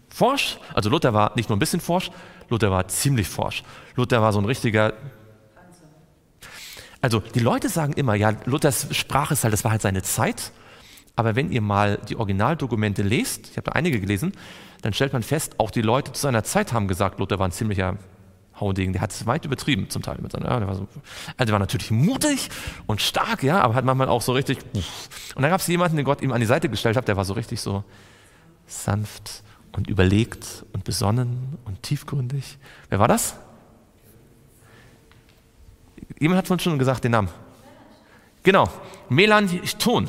[0.09, 2.11] forsch, also Luther war nicht nur ein bisschen forsch,
[2.49, 3.63] Luther war ziemlich forsch.
[3.95, 4.93] Luther war so ein richtiger.
[7.01, 10.51] Also, die Leute sagen immer, ja, Luthers Sprache ist halt, das war halt seine Zeit.
[11.15, 14.33] Aber wenn ihr mal die Originaldokumente lest, ich habe da einige gelesen,
[14.81, 17.51] dann stellt man fest, auch die Leute zu seiner Zeit haben gesagt, Luther war ein
[17.51, 17.97] ziemlicher
[18.59, 20.17] Haudegen, der hat es weit übertrieben zum Teil.
[20.21, 20.87] Mit seiner, ja, der war so,
[21.37, 22.49] also der war natürlich mutig
[22.85, 24.59] und stark, ja, aber hat manchmal auch so richtig.
[25.35, 27.25] Und dann gab es jemanden, den Gott ihm an die Seite gestellt hat, der war
[27.25, 27.83] so richtig so
[28.65, 32.57] sanft und überlegt und besonnen und tiefgründig.
[32.89, 33.35] Wer war das?
[36.19, 37.29] Jemand hat von schon gesagt den Namen.
[38.43, 38.69] Genau,
[39.09, 40.07] Melanchthon.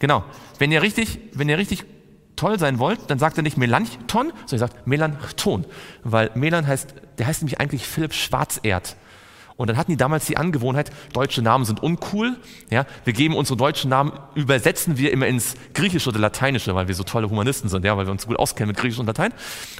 [0.00, 0.24] Genau.
[0.58, 1.84] Wenn ihr richtig, wenn ihr richtig
[2.36, 5.64] toll sein wollt, dann sagt er nicht Melanchthon, sondern er sagt Melanchthon.
[6.02, 8.96] Weil Melan heißt, der heißt nämlich eigentlich Philipp Schwarzerd.
[9.56, 12.36] Und dann hatten die damals die Angewohnheit, deutsche Namen sind uncool.
[12.70, 16.94] Ja, wir geben unsere deutschen Namen, übersetzen wir immer ins Griechische oder Lateinische, weil wir
[16.94, 19.32] so tolle Humanisten sind, ja, weil wir uns gut auskennen mit Griechisch und Latein.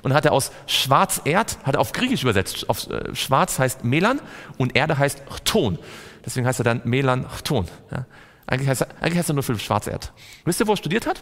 [0.02, 2.68] Und dann hat er aus Schwarzerd, hat er auf Griechisch übersetzt.
[2.70, 4.20] Auf, äh, Schwarz heißt Melan
[4.58, 5.78] und Erde heißt Ton.
[6.24, 7.66] Deswegen heißt er dann Melanchthon.
[7.90, 8.06] Ja.
[8.46, 10.12] Eigentlich, heißt er, eigentlich heißt er nur Philipp Schwarzerd.
[10.44, 11.20] Wisst ihr, wo er studiert hat?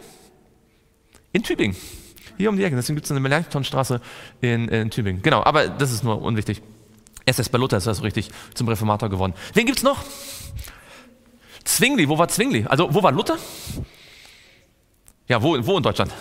[1.33, 1.75] In Tübingen.
[2.37, 2.75] Hier um die Ecke.
[2.75, 3.99] Deswegen gibt es eine Melanchthonstraße
[4.41, 5.21] in, in Tübingen.
[5.21, 6.61] Genau, aber das ist nur unwichtig.
[7.25, 9.33] SS bei Luther ist das richtig zum Reformator geworden.
[9.53, 10.03] Wen gibt es noch?
[11.63, 12.65] Zwingli, wo war Zwingli?
[12.67, 13.37] Also, wo war Luther?
[15.27, 16.11] Ja, wo, wo in Deutschland?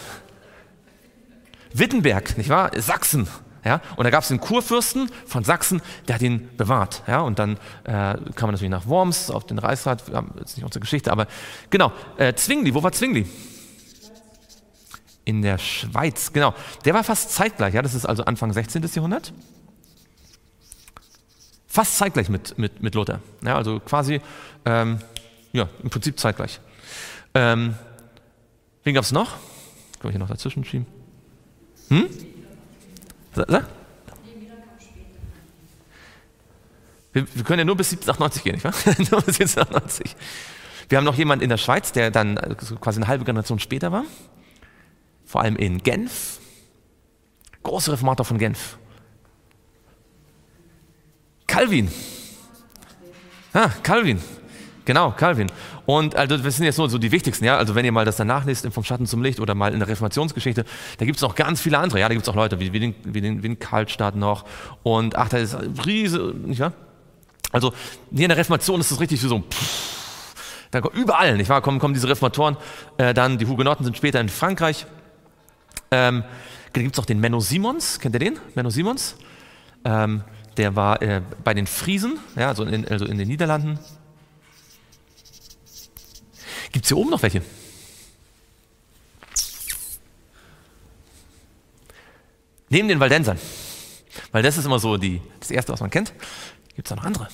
[1.73, 2.71] Wittenberg, nicht wahr?
[2.77, 3.27] Sachsen.
[3.65, 3.81] Ja?
[3.97, 7.03] Und da gab es den Kurfürsten von Sachsen, der hat ihn bewahrt.
[7.07, 7.21] Ja?
[7.21, 10.81] Und dann äh, kam man natürlich nach Worms auf den Reichsrat, das ist nicht unsere
[10.81, 11.27] Geschichte, aber
[11.71, 11.93] genau.
[12.17, 13.27] Äh, Zwingli, wo war Zwingli?
[15.25, 16.55] In der Schweiz, genau.
[16.85, 18.83] Der war fast zeitgleich, ja, das ist also Anfang 16.
[18.95, 19.33] Jahrhundert.
[21.67, 23.21] Fast zeitgleich mit, mit, mit Luther.
[23.43, 24.21] Ja, also quasi,
[24.65, 24.99] ähm,
[25.53, 26.61] ja, im Prinzip zeitgleich.
[27.35, 27.75] Ähm,
[28.85, 29.31] wen gab es noch?
[29.99, 30.87] Können wir hier noch dazwischen schieben?
[31.89, 32.09] Hm?
[33.35, 33.69] Sag?
[37.15, 38.73] Wir, wir, können ja nur bis 1798 gehen, nicht wahr?
[39.11, 40.17] nur bis 1798.
[40.89, 42.37] Wir haben noch jemanden in der Schweiz, der dann
[42.81, 44.05] quasi eine halbe Generation später war
[45.33, 46.41] vor allem in Genf.
[47.63, 48.77] Große Reformator von Genf.
[51.47, 51.91] Calvin.
[53.55, 54.21] Ah, Calvin.
[54.85, 55.51] Genau, Calvin.
[55.87, 57.57] Und also das sind jetzt nur so die wichtigsten, ja.
[57.57, 59.89] Also wenn ihr mal das danach lest, Vom Schatten zum Licht oder mal in der
[59.89, 60.67] Reformationsgeschichte,
[60.99, 62.01] da gibt es noch ganz viele andere.
[62.01, 64.45] Ja, da gibt es auch Leute wie, wie, den, wie, den, wie den Karlstadt noch.
[64.83, 66.75] Und ach, da ist Riese, nicht wahr?
[67.53, 67.73] Also
[68.11, 70.35] hier in der Reformation ist es richtig so, pff,
[70.73, 72.59] da überall, nicht wahr, kommen, kommen diese Reformatoren.
[72.99, 74.85] Äh, dann die Hugenotten sind später in Frankreich
[75.93, 76.25] ähm,
[76.73, 78.39] gibt es auch den Menno Simons, kennt ihr den?
[78.55, 79.17] Menno Simons?
[79.85, 80.25] Ähm,
[80.57, 83.79] der war äh, bei den Friesen, ja, also, in, also in den Niederlanden.
[86.73, 87.43] Gibt es hier oben noch welche?
[92.71, 93.39] Neben den Waldensern.
[94.31, 96.15] Weil das ist immer so die, das Erste, was man kennt.
[96.75, 97.29] Gibt es auch noch andere.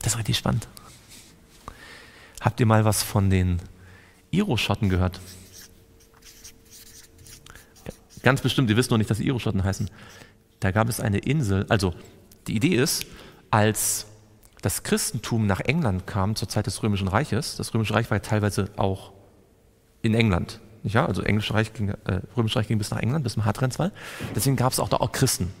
[0.00, 0.66] Das ist richtig spannend.
[2.40, 3.60] Habt ihr mal was von den
[4.30, 5.20] Iro-Schotten gehört?
[8.22, 9.90] Ganz bestimmt, ihr wisst noch nicht, dass sie Iroschotten heißen.
[10.60, 11.66] Da gab es eine Insel.
[11.68, 11.94] Also,
[12.46, 13.06] die Idee ist,
[13.50, 14.06] als
[14.62, 18.22] das Christentum nach England kam zur Zeit des Römischen Reiches, das Römische Reich war ja
[18.22, 19.12] teilweise auch
[20.02, 20.60] in England.
[20.94, 21.08] Wahr?
[21.08, 23.92] Also Englische Reich ging, äh, Römische Reich ging bis nach England, bis zum Hadrianswall.
[24.34, 25.52] Deswegen gab es auch da auch Christen.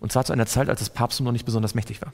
[0.00, 2.12] Und zwar zu einer Zeit, als das Papsttum noch nicht besonders mächtig war.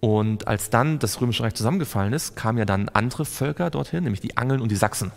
[0.00, 4.20] Und als dann das Römische Reich zusammengefallen ist, kamen ja dann andere Völker dorthin, nämlich
[4.20, 5.10] die Angeln und die Sachsen.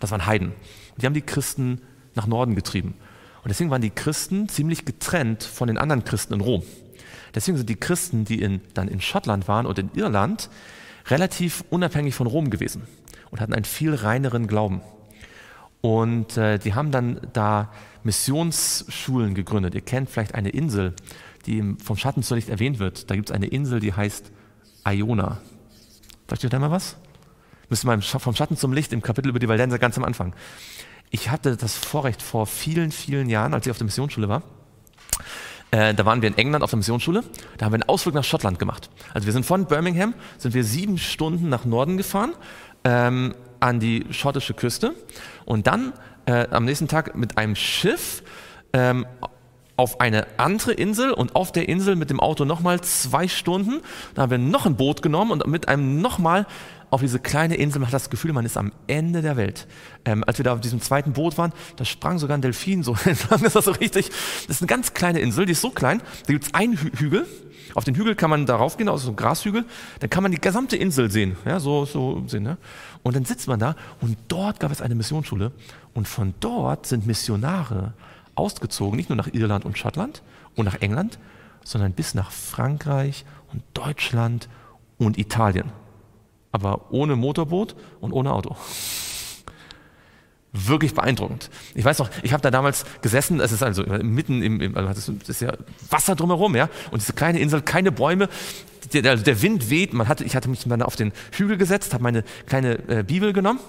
[0.00, 0.52] Das waren Heiden.
[0.96, 1.82] Die haben die Christen
[2.14, 2.94] nach Norden getrieben.
[3.48, 6.62] Und deswegen waren die Christen ziemlich getrennt von den anderen Christen in Rom.
[7.34, 10.50] Deswegen sind die Christen, die in, dann in Schottland waren und in Irland,
[11.06, 12.82] relativ unabhängig von Rom gewesen
[13.30, 14.82] und hatten einen viel reineren Glauben.
[15.80, 19.74] Und äh, die haben dann da Missionsschulen gegründet.
[19.74, 20.92] Ihr kennt vielleicht eine Insel,
[21.46, 23.10] die vom Schatten zu Licht erwähnt wird.
[23.10, 24.30] Da gibt es eine Insel, die heißt
[24.86, 25.40] Iona.
[26.26, 26.98] Versteht ihr da mal was?
[27.70, 30.34] Müssen wir vom Schatten zum Licht im Kapitel über die Waldenser ganz am Anfang.
[31.10, 34.42] Ich hatte das Vorrecht vor vielen, vielen Jahren, als ich auf der Missionsschule war.
[35.70, 37.22] Äh, da waren wir in England auf der Missionsschule.
[37.56, 38.90] Da haben wir einen Ausflug nach Schottland gemacht.
[39.12, 42.32] Also wir sind von Birmingham, sind wir sieben Stunden nach Norden gefahren,
[42.84, 44.94] ähm, an die schottische Küste.
[45.44, 45.92] Und dann
[46.26, 48.22] äh, am nächsten Tag mit einem Schiff
[48.72, 49.06] ähm,
[49.76, 53.80] auf eine andere Insel und auf der Insel mit dem Auto nochmal zwei Stunden.
[54.14, 56.46] Da haben wir noch ein Boot genommen und mit einem nochmal
[56.90, 57.80] auf diese kleine Insel.
[57.80, 59.66] Man hat das Gefühl, man ist am Ende der Welt.
[60.04, 62.96] Ähm, als wir da auf diesem zweiten Boot waren, da sprang sogar ein Delfin so
[63.04, 63.42] entlang.
[63.42, 64.08] Das war so richtig.
[64.46, 66.02] Das ist eine ganz kleine Insel, die ist so klein.
[66.26, 67.26] Da gibt es einen Hü Hügel.
[67.74, 69.64] Auf den Hügel kann man darauf gehen, also so ein Grashügel.
[70.00, 71.36] Dann kann man die gesamte Insel sehen.
[71.44, 72.46] Ja, so, so sehen.
[72.46, 72.56] Ja.
[73.02, 75.52] Und dann sitzt man da und dort gab es eine Missionsschule.
[75.94, 77.92] Und von dort sind Missionare
[78.34, 80.22] ausgezogen, nicht nur nach Irland und Schottland
[80.56, 81.18] und nach England,
[81.64, 84.48] sondern bis nach Frankreich und Deutschland
[84.96, 85.70] und Italien
[86.52, 88.56] aber ohne Motorboot und ohne Auto.
[90.52, 91.50] Wirklich beeindruckend.
[91.74, 95.12] Ich weiß noch, ich habe da damals gesessen, es ist also mitten im, im also
[95.12, 95.52] das ist ja
[95.90, 98.28] Wasser drumherum, ja, und diese kleine Insel, keine Bäume,
[98.92, 102.02] der, der Wind weht, man hatte, ich hatte mich dann auf den Hügel gesetzt, habe
[102.02, 103.60] meine kleine äh, Bibel genommen,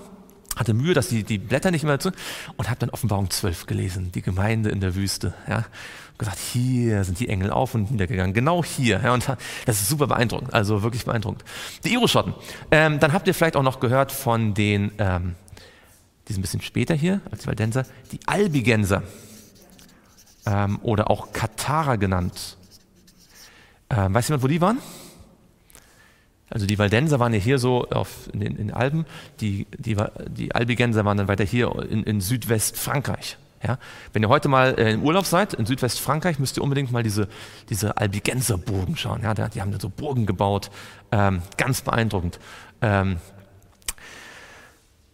[0.60, 2.12] hatte Mühe, dass die, die Blätter nicht immer zu,
[2.58, 5.66] und habe dann Offenbarung 12 gelesen, die Gemeinde in der Wüste, ja,
[6.18, 9.00] gesagt, hier sind die Engel auf und niedergegangen, genau hier.
[9.02, 9.28] Ja, und
[9.66, 11.46] das ist super beeindruckend, also wirklich beeindruckend.
[11.86, 12.36] Die Iroschotten.
[12.72, 15.36] Ähm, dann habt ihr vielleicht auch noch gehört von den, ähm,
[16.28, 19.04] die sind ein bisschen später hier als Waldenser, die Albigenser
[20.46, 22.58] ähm, oder auch Katharer genannt.
[23.90, 24.80] Ähm, weiß jemand, wo die waren?
[26.50, 29.06] Also die Waldenser waren ja hier so auf, in, den, Alpen,
[29.40, 29.96] die, die,
[30.30, 33.38] die Albigenser waren dann weiter hier in, in Südwestfrankreich.
[33.64, 33.78] Ja?
[34.14, 37.28] Wenn ihr heute mal äh, im Urlaub seid, in Südwestfrankreich, müsst ihr unbedingt mal diese,
[37.70, 39.22] diese Albigenser Burgen schauen.
[39.22, 39.34] Ja?
[39.34, 40.72] Die haben da so Burgen gebaut,
[41.12, 42.40] ähm, ganz beeindruckend.
[42.82, 43.18] Ähm,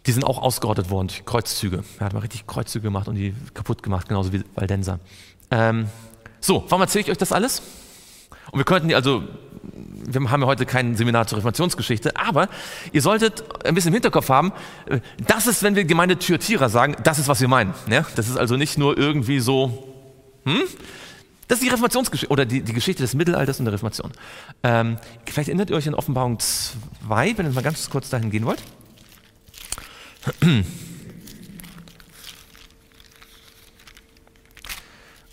[0.05, 1.83] die sind auch ausgerottet worden durch Kreuzzüge.
[1.99, 4.99] Er hat mal richtig Kreuzzüge gemacht und die kaputt gemacht, genauso wie Waldenser.
[5.49, 5.87] Ähm,
[6.39, 7.63] so, warum erzähle ich euch das alles?
[8.55, 9.21] Und wir könnten, also
[10.07, 12.47] wir haben ja heute kein Seminar zur Reformationsgeschichte, aber
[12.93, 14.53] ihr solltet ein bisschen im Hinterkopf haben,
[14.85, 17.73] äh, das ist, wenn wir Gemeinde Thyatira sagen, das ist, was wir meinen.
[17.89, 18.05] Ja?
[18.15, 19.93] Das ist also nicht nur irgendwie so,
[20.45, 20.61] hm?
[21.49, 24.13] Das ist die Reformationsgeschichte oder die, die Geschichte des Mittelalters und der Reformation.
[24.63, 28.45] Ähm, vielleicht erinnert ihr euch an Offenbarung 2, wenn ihr mal ganz kurz dahin gehen
[28.45, 28.63] wollt.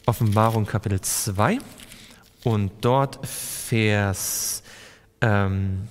[0.07, 1.61] Offenbarung Kapitel 2
[2.45, 4.63] und dort Vers
[5.21, 5.89] ähm,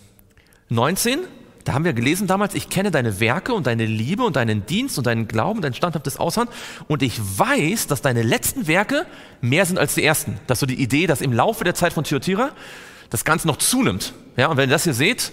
[0.70, 1.20] 19,
[1.64, 4.98] da haben wir gelesen damals, ich kenne deine Werke und deine Liebe und deinen Dienst
[4.98, 6.50] und deinen Glauben, dein standhaftes Ausharren
[6.88, 9.06] und ich weiß, dass deine letzten Werke
[9.42, 10.40] mehr sind als die ersten.
[10.48, 12.52] Das ist so die Idee, dass im Laufe der Zeit von Thyatira
[13.10, 14.14] das Ganze noch zunimmt.
[14.38, 15.32] Ja, und wenn ihr das hier seht,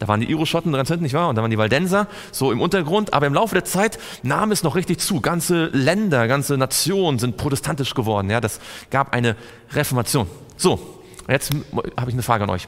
[0.00, 1.28] da waren die Iroschotten ganz hinten, nicht wahr?
[1.28, 3.14] Und da waren die Waldenser, so im Untergrund.
[3.14, 5.20] Aber im Laufe der Zeit nahm es noch richtig zu.
[5.20, 8.28] Ganze Länder, ganze Nationen sind protestantisch geworden.
[8.30, 8.60] Ja, das
[8.90, 9.36] gab eine
[9.72, 10.26] Reformation.
[10.56, 11.52] So, Jetzt
[11.96, 12.66] habe ich eine Frage an euch.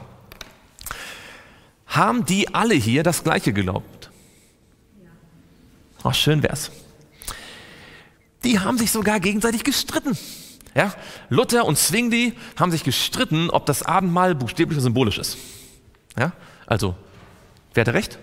[1.85, 4.09] Haben die alle hier das Gleiche geglaubt?
[6.01, 6.71] Ach, schön wär's.
[8.45, 10.17] Die haben sich sogar gegenseitig gestritten.
[10.75, 10.93] Ja?
[11.29, 15.37] Luther und Zwingli haben sich gestritten, ob das Abendmahl buchstäblich oder symbolisch ist.
[16.17, 16.31] Ja?
[16.65, 16.95] Also,
[17.73, 18.19] wer hatte recht?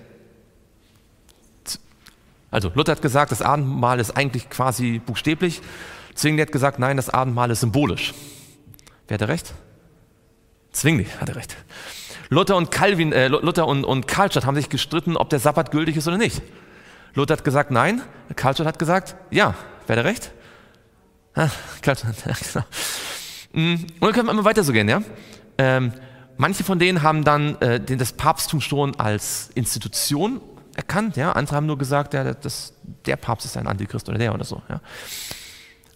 [2.51, 5.63] Also, Luther hat gesagt, das Abendmahl ist eigentlich quasi buchstäblich.
[6.15, 8.13] Zwingli hat gesagt, nein, das Abendmahl ist symbolisch.
[9.07, 9.55] Wer hatte recht?
[10.73, 11.57] Zwingli, hat er recht.
[12.29, 15.97] Luther und Calvin, äh, Luther und, und Karlstadt haben sich gestritten, ob der Sabbat gültig
[15.97, 16.43] ist oder nicht.
[17.15, 18.03] Luther hat gesagt nein,
[18.37, 19.55] Karlstadt hat gesagt ja.
[19.87, 20.31] Wer hat recht?
[21.35, 21.49] Ah,
[21.83, 22.65] Karlstadt, ja, genau.
[23.53, 25.03] Mm, und dann können wir immer weiter so gehen, ja.
[25.59, 25.93] Ähm,
[26.41, 30.41] manche von denen haben dann äh, das Papsttum schon als Institution
[30.75, 31.33] erkannt, ja.
[31.33, 32.73] Andere haben nur gesagt, ja, das,
[33.07, 34.81] der Papst ist ein Antichrist oder der oder so, ja.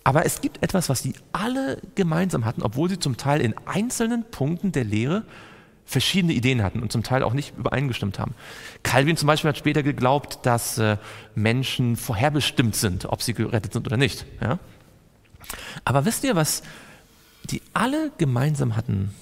[0.06, 4.24] Aber es gibt etwas, was sie alle gemeinsam hatten, obwohl sie zum Teil in einzelnen
[4.30, 5.24] Punkten der Lehre
[5.86, 8.34] verschiedene Ideen hatten und zum Teil auch nicht übereingestimmt haben.
[8.82, 10.98] Calvin zum Beispiel hat später geglaubt, dass äh,
[11.34, 14.26] Menschen vorherbestimmt sind, ob sie gerettet sind oder nicht.
[14.42, 14.58] Ja?
[15.86, 16.62] Aber wisst ihr, was
[17.44, 19.14] die alle gemeinsam hatten?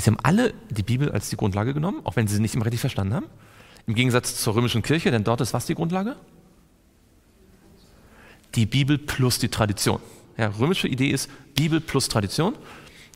[0.00, 2.64] Sie haben alle die Bibel als die Grundlage genommen, auch wenn sie sie nicht immer
[2.64, 3.26] richtig verstanden haben.
[3.86, 6.16] Im Gegensatz zur römischen Kirche, denn dort ist was die Grundlage?
[8.54, 10.00] die Bibel plus die Tradition.
[10.36, 12.54] Ja, römische Idee ist Bibel plus Tradition.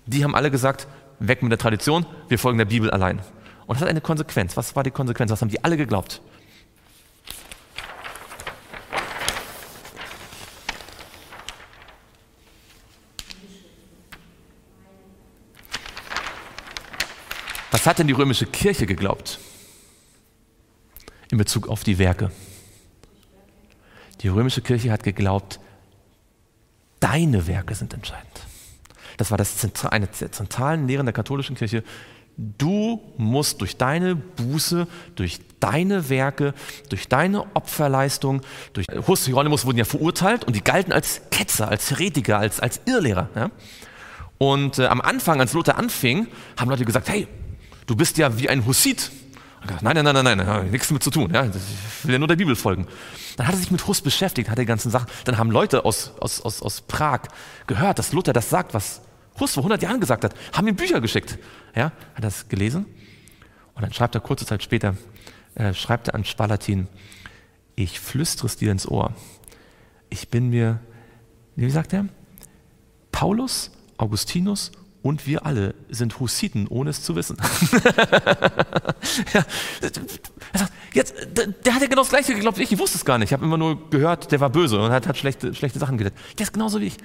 [0.06, 0.86] Die haben alle gesagt,
[1.20, 3.18] weg mit der Tradition, wir folgen der Bibel allein.
[3.66, 4.56] Und das hat eine Konsequenz.
[4.56, 5.30] Was war die Konsequenz?
[5.30, 6.22] Was haben die alle geglaubt?
[17.78, 19.38] Was hat denn die römische Kirche geglaubt
[21.30, 22.32] in Bezug auf die Werke?
[24.20, 25.60] Die römische Kirche hat geglaubt,
[26.98, 28.26] deine Werke sind entscheidend.
[29.16, 31.84] Das war das Zentra eine der zentralen Lehren der katholischen Kirche.
[32.36, 36.54] Du musst durch deine Buße, durch deine Werke,
[36.88, 41.92] durch deine Opferleistung, durch Hus Hieronymus wurden ja verurteilt und die galten als Ketzer, als
[41.92, 43.28] Heretiker, als, als Irrlehrer.
[43.36, 43.52] Ja?
[44.38, 46.26] Und äh, am Anfang, als Luther anfing,
[46.56, 47.28] haben Leute gesagt, hey,
[47.88, 49.10] du bist ja wie ein Hussit.
[49.82, 51.34] Nein, nein, nein, nein, nein, nichts damit zu tun.
[51.34, 51.44] Ja?
[51.44, 52.86] Ich will ja nur der Bibel folgen.
[53.36, 55.08] Dann hat er sich mit Hus beschäftigt, hat die ganzen Sachen.
[55.24, 57.22] Dann haben Leute aus, aus, aus, aus Prag
[57.66, 59.00] gehört, dass Luther das sagt, was
[59.40, 61.38] Hus vor 100 Jahren gesagt hat, haben ihm Bücher geschickt.
[61.74, 62.86] Ja, hat das gelesen?
[63.74, 64.96] Und dann schreibt er kurze Zeit später,
[65.54, 66.88] äh, schreibt er an Spalatin,
[67.74, 69.14] ich flüstere es dir ins Ohr.
[70.08, 70.80] Ich bin mir,
[71.56, 72.06] wie sagt er?
[73.12, 74.72] Paulus, Augustinus
[75.08, 77.38] und wir alle sind Hussiten, ohne es zu wissen.
[79.32, 79.42] ja,
[80.92, 82.72] jetzt, der hat ja genau das Gleiche geglaubt wie ich.
[82.72, 83.30] Ich wusste es gar nicht.
[83.30, 86.12] Ich habe immer nur gehört, der war böse und hat, hat schlechte, schlechte Sachen getan.
[86.38, 86.98] Der ist genauso wie ich.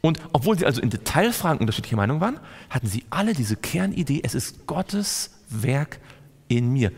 [0.00, 4.34] Und obwohl sie also in Detailfragen unterschiedliche Meinungen waren, hatten sie alle diese Kernidee, es
[4.34, 6.00] ist Gottes Werk
[6.48, 6.90] in mir.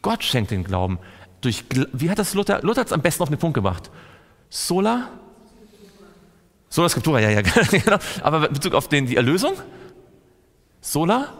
[0.00, 1.00] Gott schenkt den Glauben.
[1.40, 2.62] Durch, wie hat das Luther?
[2.62, 3.90] Luther hat es am besten auf den Punkt gebracht.
[4.48, 5.08] Sola?
[6.72, 7.98] Sola Scriptura, ja, ja, genau.
[8.22, 9.52] Aber in Bezug auf den, die Erlösung?
[10.80, 11.34] Sola?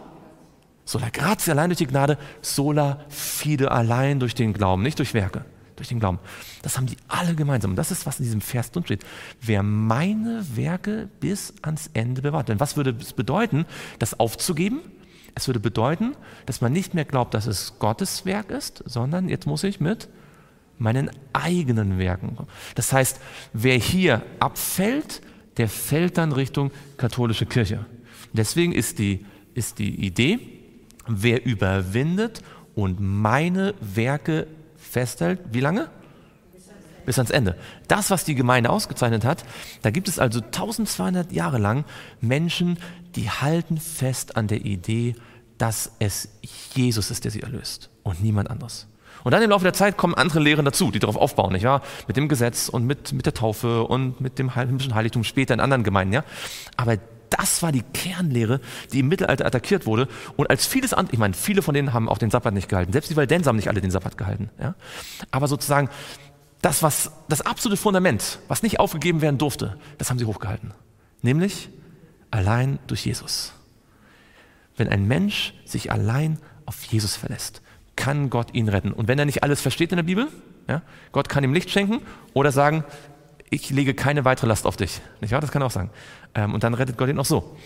[0.85, 5.47] Sola grazie allein durch die Gnade, sola fide allein durch den Glauben, nicht durch Werke
[5.77, 6.19] durch den Glauben.
[6.61, 7.71] Das haben die alle gemeinsam.
[7.71, 9.07] Und das ist, was in diesem Vers drin steht.
[9.41, 12.51] Wer meine Werke bis ans Ende bewahrt.
[12.51, 13.65] Denn was würde es bedeuten,
[13.99, 14.81] das aufzugeben?
[15.35, 16.15] Es würde bedeuten,
[16.45, 20.11] dass man nicht mehr glaubt, dass es Gottes Werk ist, sondern jetzt muss ich mit
[20.79, 22.37] meinen eigenen Werken.
[22.75, 23.21] Das heißt,
[23.53, 25.23] wer hier abfällt,
[25.57, 27.85] der fällt dann Richtung katholische Kirche.
[28.33, 30.39] Deswegen ist die, ist die Idee,
[31.07, 32.43] wer überwindet
[32.75, 34.47] und meine Werke
[34.77, 35.89] festhält, wie lange?
[37.05, 37.57] Bis ans Ende.
[37.89, 39.45] Das, was die Gemeinde ausgezeichnet hat,
[39.83, 41.85] da gibt es also 1200 Jahre lang
[42.21, 42.79] Menschen,
[43.17, 45.17] die halten fest an der Idee,
[45.59, 46.29] dass es
[46.75, 48.87] Jesus ist, der sie erlöst und niemand anderes.
[49.25, 51.83] Und dann im Laufe der Zeit kommen andere Lehren dazu, die darauf aufbauen, nicht wahr?
[52.07, 55.61] Mit dem Gesetz und mit, mit der Taufe und mit dem himmlischen Heiligtum später in
[55.61, 56.25] anderen Gemeinden, ja?
[56.77, 56.99] Aber
[57.31, 58.61] das war die Kernlehre,
[58.93, 60.07] die im Mittelalter attackiert wurde.
[60.37, 62.93] Und als vieles andere, ich meine, viele von denen haben auch den Sabbat nicht gehalten.
[62.93, 64.51] Selbst die Waldenser haben nicht alle den Sabbat gehalten.
[64.61, 64.75] Ja?
[65.31, 65.89] Aber sozusagen,
[66.61, 70.75] das, was, das absolute Fundament, was nicht aufgegeben werden durfte, das haben sie hochgehalten.
[71.23, 71.71] Nämlich
[72.31, 73.53] allein durch Jesus.
[74.77, 77.63] Wenn ein Mensch sich allein auf Jesus verlässt,
[77.97, 78.93] kann Gott ihn retten.
[78.93, 80.29] Und wenn er nicht alles versteht in der Bibel,
[80.69, 80.83] ja,
[81.13, 82.01] Gott kann ihm Licht schenken
[82.35, 82.85] oder sagen,
[83.51, 85.01] ich lege keine weitere Last auf dich.
[85.21, 85.41] Nicht wahr?
[85.41, 85.91] Das kann er auch sagen.
[86.35, 87.57] Ähm, und dann rettet Gott ihn auch so.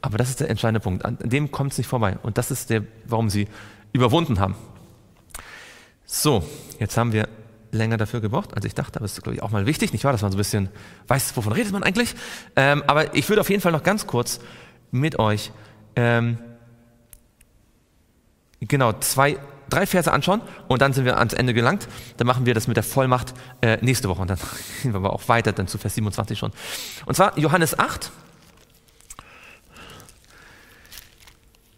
[0.00, 1.04] Aber das ist der entscheidende Punkt.
[1.04, 2.16] An dem kommt es nicht vorbei.
[2.22, 3.48] Und das ist der, warum sie
[3.92, 4.54] überwunden haben.
[6.06, 6.44] So,
[6.78, 7.28] jetzt haben wir
[7.72, 10.04] länger dafür gebraucht, als ich dachte, aber es ist, glaube ich, auch mal wichtig, nicht
[10.04, 10.68] wahr, dass man so ein bisschen
[11.08, 12.14] weiß, wovon redet man eigentlich.
[12.56, 14.40] Ähm, aber ich würde auf jeden Fall noch ganz kurz
[14.90, 15.50] mit euch
[15.96, 16.38] ähm,
[18.60, 19.38] genau zwei
[19.70, 21.88] drei Verse anschauen und dann sind wir ans Ende gelangt.
[22.16, 24.38] Dann machen wir das mit der Vollmacht äh, nächste Woche und dann
[24.82, 26.52] gehen wir aber auch weiter, dann zu Vers 27 schon.
[27.06, 28.10] Und zwar Johannes 8.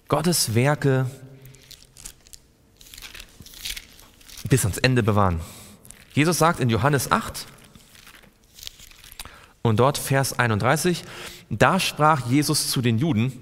[0.09, 1.11] Gottes Werke
[4.49, 5.41] bis ans Ende bewahren.
[6.14, 7.47] Jesus sagt in Johannes 8
[9.62, 11.05] und dort Vers 31,
[11.51, 13.32] da sprach Jesus zu den Juden,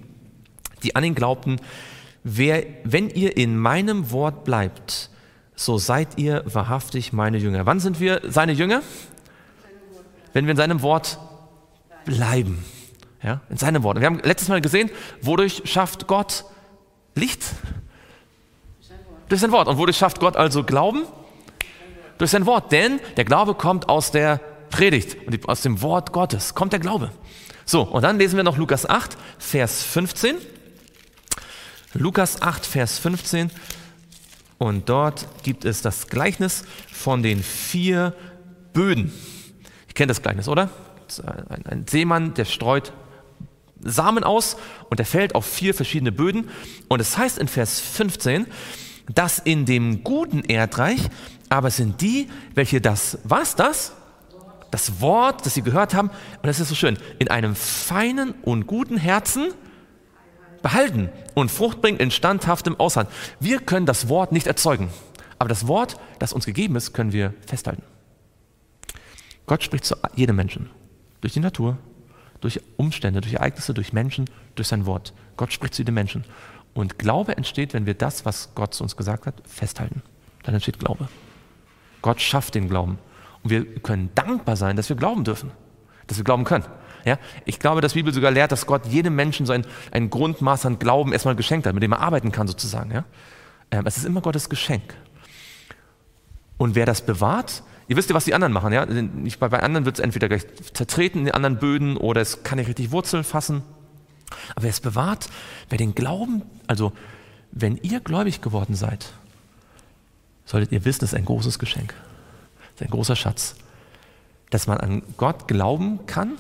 [0.82, 1.61] die an ihn glaubten,
[2.26, 5.10] Wer, wenn ihr in meinem Wort bleibt,
[5.54, 7.66] so seid ihr wahrhaftig meine Jünger.
[7.66, 8.82] Wann sind wir seine Jünger?
[10.32, 11.18] Wenn wir in seinem Wort
[12.06, 12.64] bleiben.
[13.22, 14.00] Ja, in seinem Wort.
[14.00, 16.44] Wir haben letztes Mal gesehen, wodurch schafft Gott
[17.14, 17.42] Licht?
[19.28, 19.68] Durch sein Wort.
[19.68, 21.04] Und wodurch schafft Gott also Glauben?
[22.18, 22.72] Durch sein Wort.
[22.72, 27.10] Denn der Glaube kommt aus der Predigt und aus dem Wort Gottes kommt der Glaube.
[27.66, 30.36] So, und dann lesen wir noch Lukas 8, Vers 15.
[31.95, 33.51] Lukas 8, Vers 15.
[34.59, 38.14] Und dort gibt es das Gleichnis von den vier
[38.72, 39.12] Böden.
[39.88, 40.70] Ich kenne das Gleichnis, oder?
[41.64, 42.92] Ein, Seemann, der streut
[43.80, 44.57] Samen aus
[44.90, 46.49] und der fällt auf vier verschiedene Böden.
[46.88, 48.47] Und es heißt in Vers 15,
[49.12, 51.01] dass in dem guten Erdreich
[51.49, 53.92] aber sind die, welche das, was das?
[54.70, 58.66] Das Wort, das sie gehört haben, und das ist so schön, in einem feinen und
[58.66, 59.53] guten Herzen
[60.64, 63.06] behalten und Frucht bringen in standhaftem Ausharren.
[63.38, 64.88] Wir können das Wort nicht erzeugen,
[65.38, 67.82] aber das Wort, das uns gegeben ist, können wir festhalten.
[69.46, 70.70] Gott spricht zu jedem Menschen.
[71.20, 71.76] Durch die Natur,
[72.40, 75.12] durch Umstände, durch Ereignisse, durch Menschen, durch sein Wort.
[75.36, 76.24] Gott spricht zu jedem Menschen.
[76.72, 80.02] Und Glaube entsteht, wenn wir das, was Gott zu uns gesagt hat, festhalten.
[80.44, 81.08] Dann entsteht Glaube.
[82.00, 82.98] Gott schafft den Glauben.
[83.42, 85.50] Und wir können dankbar sein, dass wir glauben dürfen,
[86.06, 86.64] dass wir glauben können.
[87.05, 87.18] Ja?
[87.44, 90.66] Ich glaube, dass die Bibel sogar lehrt, dass Gott jedem Menschen so ein, ein Grundmaß
[90.66, 92.90] an Glauben erstmal geschenkt hat, mit dem er arbeiten kann sozusagen.
[92.90, 93.05] Ja?
[93.70, 94.94] Ähm, es ist immer Gottes Geschenk.
[96.57, 98.72] Und wer das bewahrt, ihr wisst ja, was die anderen machen.
[98.72, 98.86] Ja?
[99.38, 102.59] Bei, bei anderen wird es entweder gleich zertreten in den anderen Böden oder es kann
[102.59, 103.62] nicht richtig Wurzel fassen.
[104.55, 105.28] Aber wer es bewahrt,
[105.68, 106.92] wer den Glauben, also
[107.52, 109.12] wenn ihr gläubig geworden seid,
[110.44, 111.94] solltet ihr wissen, das ist ein großes Geschenk.
[112.72, 113.57] Das ist ein großer Schatz.
[114.50, 116.32] Dass man an Gott glauben kann,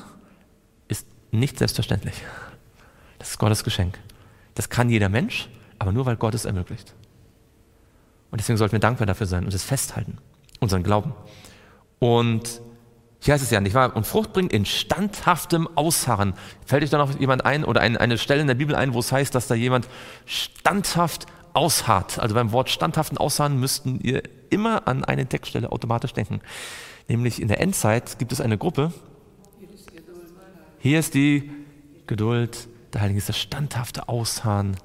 [1.38, 2.14] nicht selbstverständlich.
[3.18, 3.98] Das ist Gottes Geschenk.
[4.54, 6.94] Das kann jeder Mensch, aber nur weil Gott es ermöglicht.
[8.30, 10.18] Und deswegen sollten wir dankbar dafür sein und es festhalten,
[10.60, 11.14] unseren Glauben.
[11.98, 12.60] Und
[13.20, 13.96] hier heißt es ja nicht wahr?
[13.96, 16.34] Und Frucht bringt in standhaftem Ausharren.
[16.66, 18.98] Fällt euch da noch jemand ein oder ein, eine Stelle in der Bibel ein, wo
[18.98, 19.88] es heißt, dass da jemand
[20.26, 22.18] standhaft ausharrt?
[22.18, 26.40] Also beim Wort standhaften Ausharren müssten ihr immer an eine Textstelle automatisch denken.
[27.08, 28.92] Nämlich in der Endzeit gibt es eine Gruppe.
[30.84, 31.50] Hier ist die
[32.06, 34.76] Geduld der Heiligen, ist das standhafte Ausharren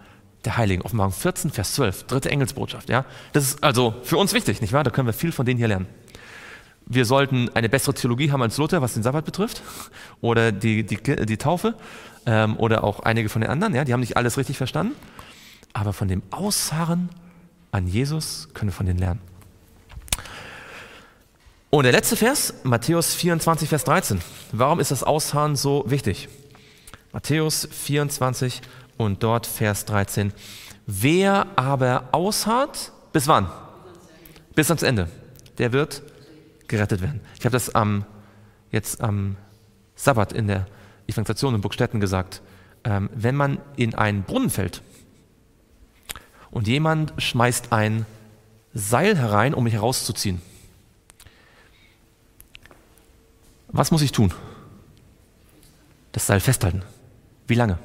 [0.45, 0.81] der Heiligen.
[0.81, 2.87] Offenbarung 14, Vers 12, dritte Engelsbotschaft.
[2.87, 3.03] Ja?
[3.33, 4.85] Das ist also für uns wichtig, nicht wahr?
[4.85, 5.87] Da können wir viel von denen hier lernen.
[6.85, 9.61] Wir sollten eine bessere Theologie haben als Luther, was den Sabbat betrifft,
[10.21, 11.75] oder die, die, die Taufe,
[12.25, 13.75] ähm, oder auch einige von den anderen.
[13.75, 13.83] Ja?
[13.83, 14.95] Die haben nicht alles richtig verstanden.
[15.73, 17.09] Aber von dem Ausharren
[17.73, 19.19] an Jesus können wir von denen lernen.
[21.72, 24.22] Und der letzte Vers, Matthäus 24, Vers 13.
[24.51, 26.28] Warum ist das Ausharren so wichtig?
[27.11, 28.61] Matthäus 24
[28.97, 30.34] und dort Vers 13.
[30.88, 33.51] Wer aber ausharrt, bis wann?
[34.55, 35.09] Bis ans Ende.
[35.59, 36.01] Der wird
[36.67, 37.22] gerettet werden.
[37.38, 38.03] Ich habe das am,
[38.72, 39.38] jetzt am
[39.93, 40.65] Sabbat in der
[41.05, 42.41] Evangelisation in Burgstetten gesagt.
[42.84, 44.82] Ähm, wenn man in einen Brunnen fällt
[46.49, 48.07] und jemand schmeißt ein
[48.74, 50.41] Seil herein, um mich herauszuziehen,
[53.72, 54.34] was muss ich tun?
[56.11, 56.84] Das Seil festhalten.
[57.47, 57.78] Wie lange?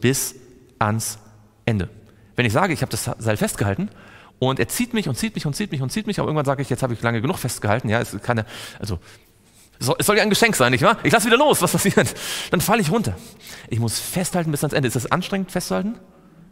[0.00, 0.34] Bis
[0.78, 1.18] ans
[1.64, 1.88] Ende.
[2.34, 3.90] Wenn ich sage, ich habe das Seil festgehalten
[4.38, 6.44] und er zieht mich und zieht mich und zieht mich und zieht mich, aber irgendwann
[6.44, 8.44] sage ich, jetzt habe ich lange genug festgehalten, ja, es ist keine,
[8.78, 8.98] also
[9.78, 10.98] es soll ja ein Geschenk sein, nicht wahr?
[11.02, 12.14] Ich lasse wieder los, was passiert?
[12.50, 13.14] Dann falle ich runter.
[13.68, 14.86] Ich muss festhalten bis ans Ende.
[14.86, 15.98] Ist das anstrengend, festzuhalten?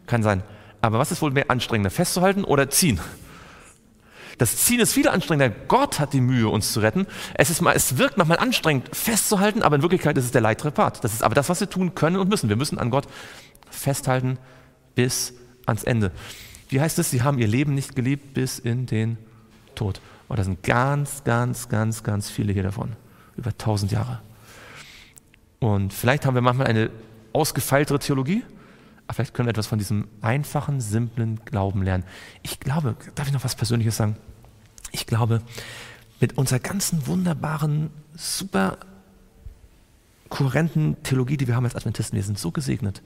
[0.05, 0.43] Kann sein.
[0.81, 2.99] Aber was ist wohl mehr anstrengender, festzuhalten oder ziehen?
[4.37, 5.55] Das Ziehen ist viel anstrengender.
[5.67, 7.07] Gott hat die Mühe, uns zu retten.
[7.35, 10.71] Es, ist mal, es wirkt manchmal anstrengend, festzuhalten, aber in Wirklichkeit ist es der leichtere
[10.71, 11.03] Part.
[11.03, 12.49] Das ist aber das, was wir tun können und müssen.
[12.49, 13.07] Wir müssen an Gott
[13.69, 14.37] festhalten
[14.93, 15.33] bis
[15.65, 16.11] ans Ende.
[16.69, 17.11] Wie heißt es?
[17.11, 19.17] Sie haben ihr Leben nicht geliebt bis in den
[19.75, 20.01] Tod.
[20.27, 22.93] Und oh, da sind ganz, ganz, ganz, ganz viele hier davon.
[23.37, 24.21] Über tausend Jahre.
[25.59, 26.89] Und vielleicht haben wir manchmal eine
[27.33, 28.43] ausgefeiltere Theologie,
[29.07, 32.03] aber vielleicht können wir etwas von diesem einfachen, simplen Glauben lernen.
[32.41, 34.17] Ich glaube, darf ich noch was Persönliches sagen?
[34.91, 35.41] Ich glaube,
[36.19, 38.77] mit unserer ganzen wunderbaren, super
[40.29, 43.01] kohärenten Theologie, die wir haben als Adventisten, wir sind so gesegnet.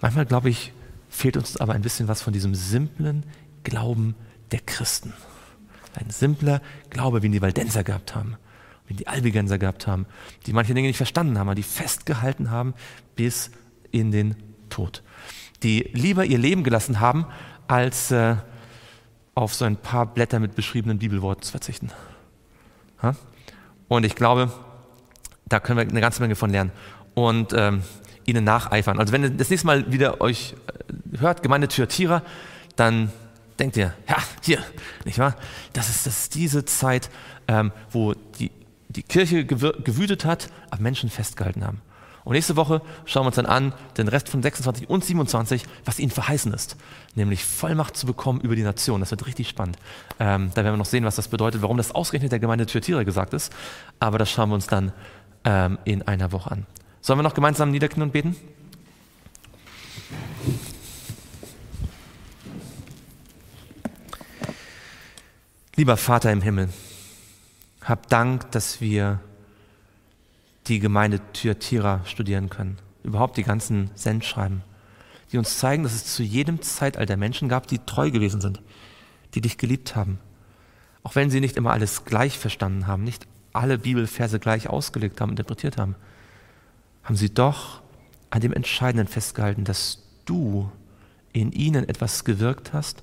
[0.00, 0.72] Manchmal, glaube ich,
[1.08, 3.24] fehlt uns aber ein bisschen was von diesem simplen
[3.64, 4.14] Glauben
[4.50, 5.12] der Christen.
[5.94, 8.36] Ein simpler Glaube, wie ihn die Waldenser gehabt haben,
[8.86, 10.06] wie ihn die Albigenser gehabt haben,
[10.46, 12.74] die manche Dinge nicht verstanden haben, aber die festgehalten haben
[13.16, 13.50] bis
[13.90, 14.36] in den
[14.72, 15.02] Tod.
[15.62, 17.26] Die lieber ihr Leben gelassen haben,
[17.68, 18.36] als äh,
[19.34, 21.90] auf so ein paar Blätter mit beschriebenen Bibelworten zu verzichten.
[23.02, 23.14] Ha?
[23.88, 24.52] Und ich glaube,
[25.46, 26.72] da können wir eine ganze Menge von lernen.
[27.14, 27.82] Und ähm,
[28.24, 28.98] ihnen nacheifern.
[28.98, 30.54] Also wenn ihr das nächste Mal wieder euch
[31.14, 32.22] äh, hört, Gemeinde Thyatira,
[32.76, 33.12] dann
[33.58, 34.58] denkt ihr, ja, hier,
[35.04, 35.36] nicht wahr?
[35.72, 37.10] Das ist, das ist diese Zeit,
[37.48, 38.50] ähm, wo die,
[38.88, 41.80] die Kirche gewütet hat, aber Menschen festgehalten haben.
[42.24, 45.98] Und nächste Woche schauen wir uns dann an, den Rest von 26 und 27, was
[45.98, 46.76] ihnen verheißen ist.
[47.14, 49.00] Nämlich Vollmacht zu bekommen über die Nation.
[49.00, 49.76] Das wird richtig spannend.
[50.20, 53.02] Ähm, da werden wir noch sehen, was das bedeutet, warum das ausgerechnet der Gemeinde Thyatira
[53.02, 53.52] gesagt ist.
[53.98, 54.92] Aber das schauen wir uns dann
[55.44, 56.66] ähm, in einer Woche an.
[57.00, 58.36] Sollen wir noch gemeinsam niederknien und beten?
[65.74, 66.68] Lieber Vater im Himmel,
[67.82, 69.20] hab Dank, dass wir
[70.66, 72.78] die Gemeinde Thyatira studieren können.
[73.02, 74.62] Überhaupt die ganzen Sendschreiben,
[75.32, 78.62] die uns zeigen, dass es zu jedem Zeitalter Menschen gab, die treu gewesen sind,
[79.34, 80.18] die dich geliebt haben.
[81.02, 85.30] Auch wenn sie nicht immer alles gleich verstanden haben, nicht alle Bibelverse gleich ausgelegt haben,
[85.30, 85.96] interpretiert haben
[87.02, 87.80] haben sie doch
[88.30, 90.70] an dem Entscheidenden festgehalten, dass du
[91.32, 93.02] in ihnen etwas gewirkt hast,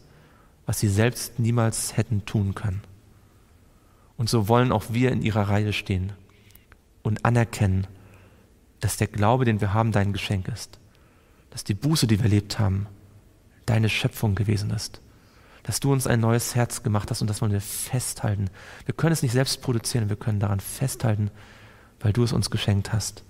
[0.66, 2.82] was sie selbst niemals hätten tun können.
[4.18, 6.14] Und so wollen auch wir in ihrer Reihe stehen
[7.04, 7.88] und anerkennen,
[8.80, 10.80] dass der Glaube, den wir haben, dein Geschenk ist.
[11.50, 12.88] Dass die Buße, die wir erlebt haben,
[13.66, 15.02] deine Schöpfung gewesen ist.
[15.64, 18.50] Dass du uns ein neues Herz gemacht hast und das wollen wir festhalten.
[18.86, 21.30] Wir können es nicht selbst produzieren, wir können daran festhalten,
[22.00, 23.24] weil du es uns geschenkt hast.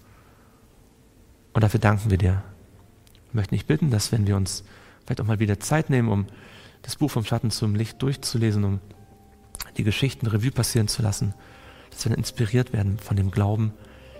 [1.53, 2.43] Und dafür danken wir dir.
[3.31, 4.63] Wir möchten dich bitten, dass wenn wir uns
[5.05, 6.27] vielleicht auch mal wieder Zeit nehmen, um
[6.83, 8.79] das Buch vom Schatten zum Licht durchzulesen, um
[9.77, 11.33] die Geschichten Revue passieren zu lassen,
[11.91, 13.73] dass wir inspiriert werden von dem Glauben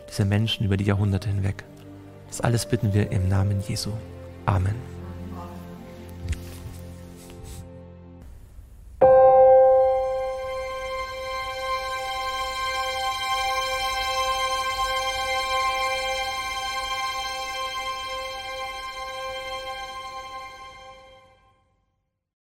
[0.10, 1.64] dieser Menschen über die Jahrhunderte hinweg.
[2.28, 3.92] Das alles bitten wir im Namen Jesu.
[4.46, 4.99] Amen.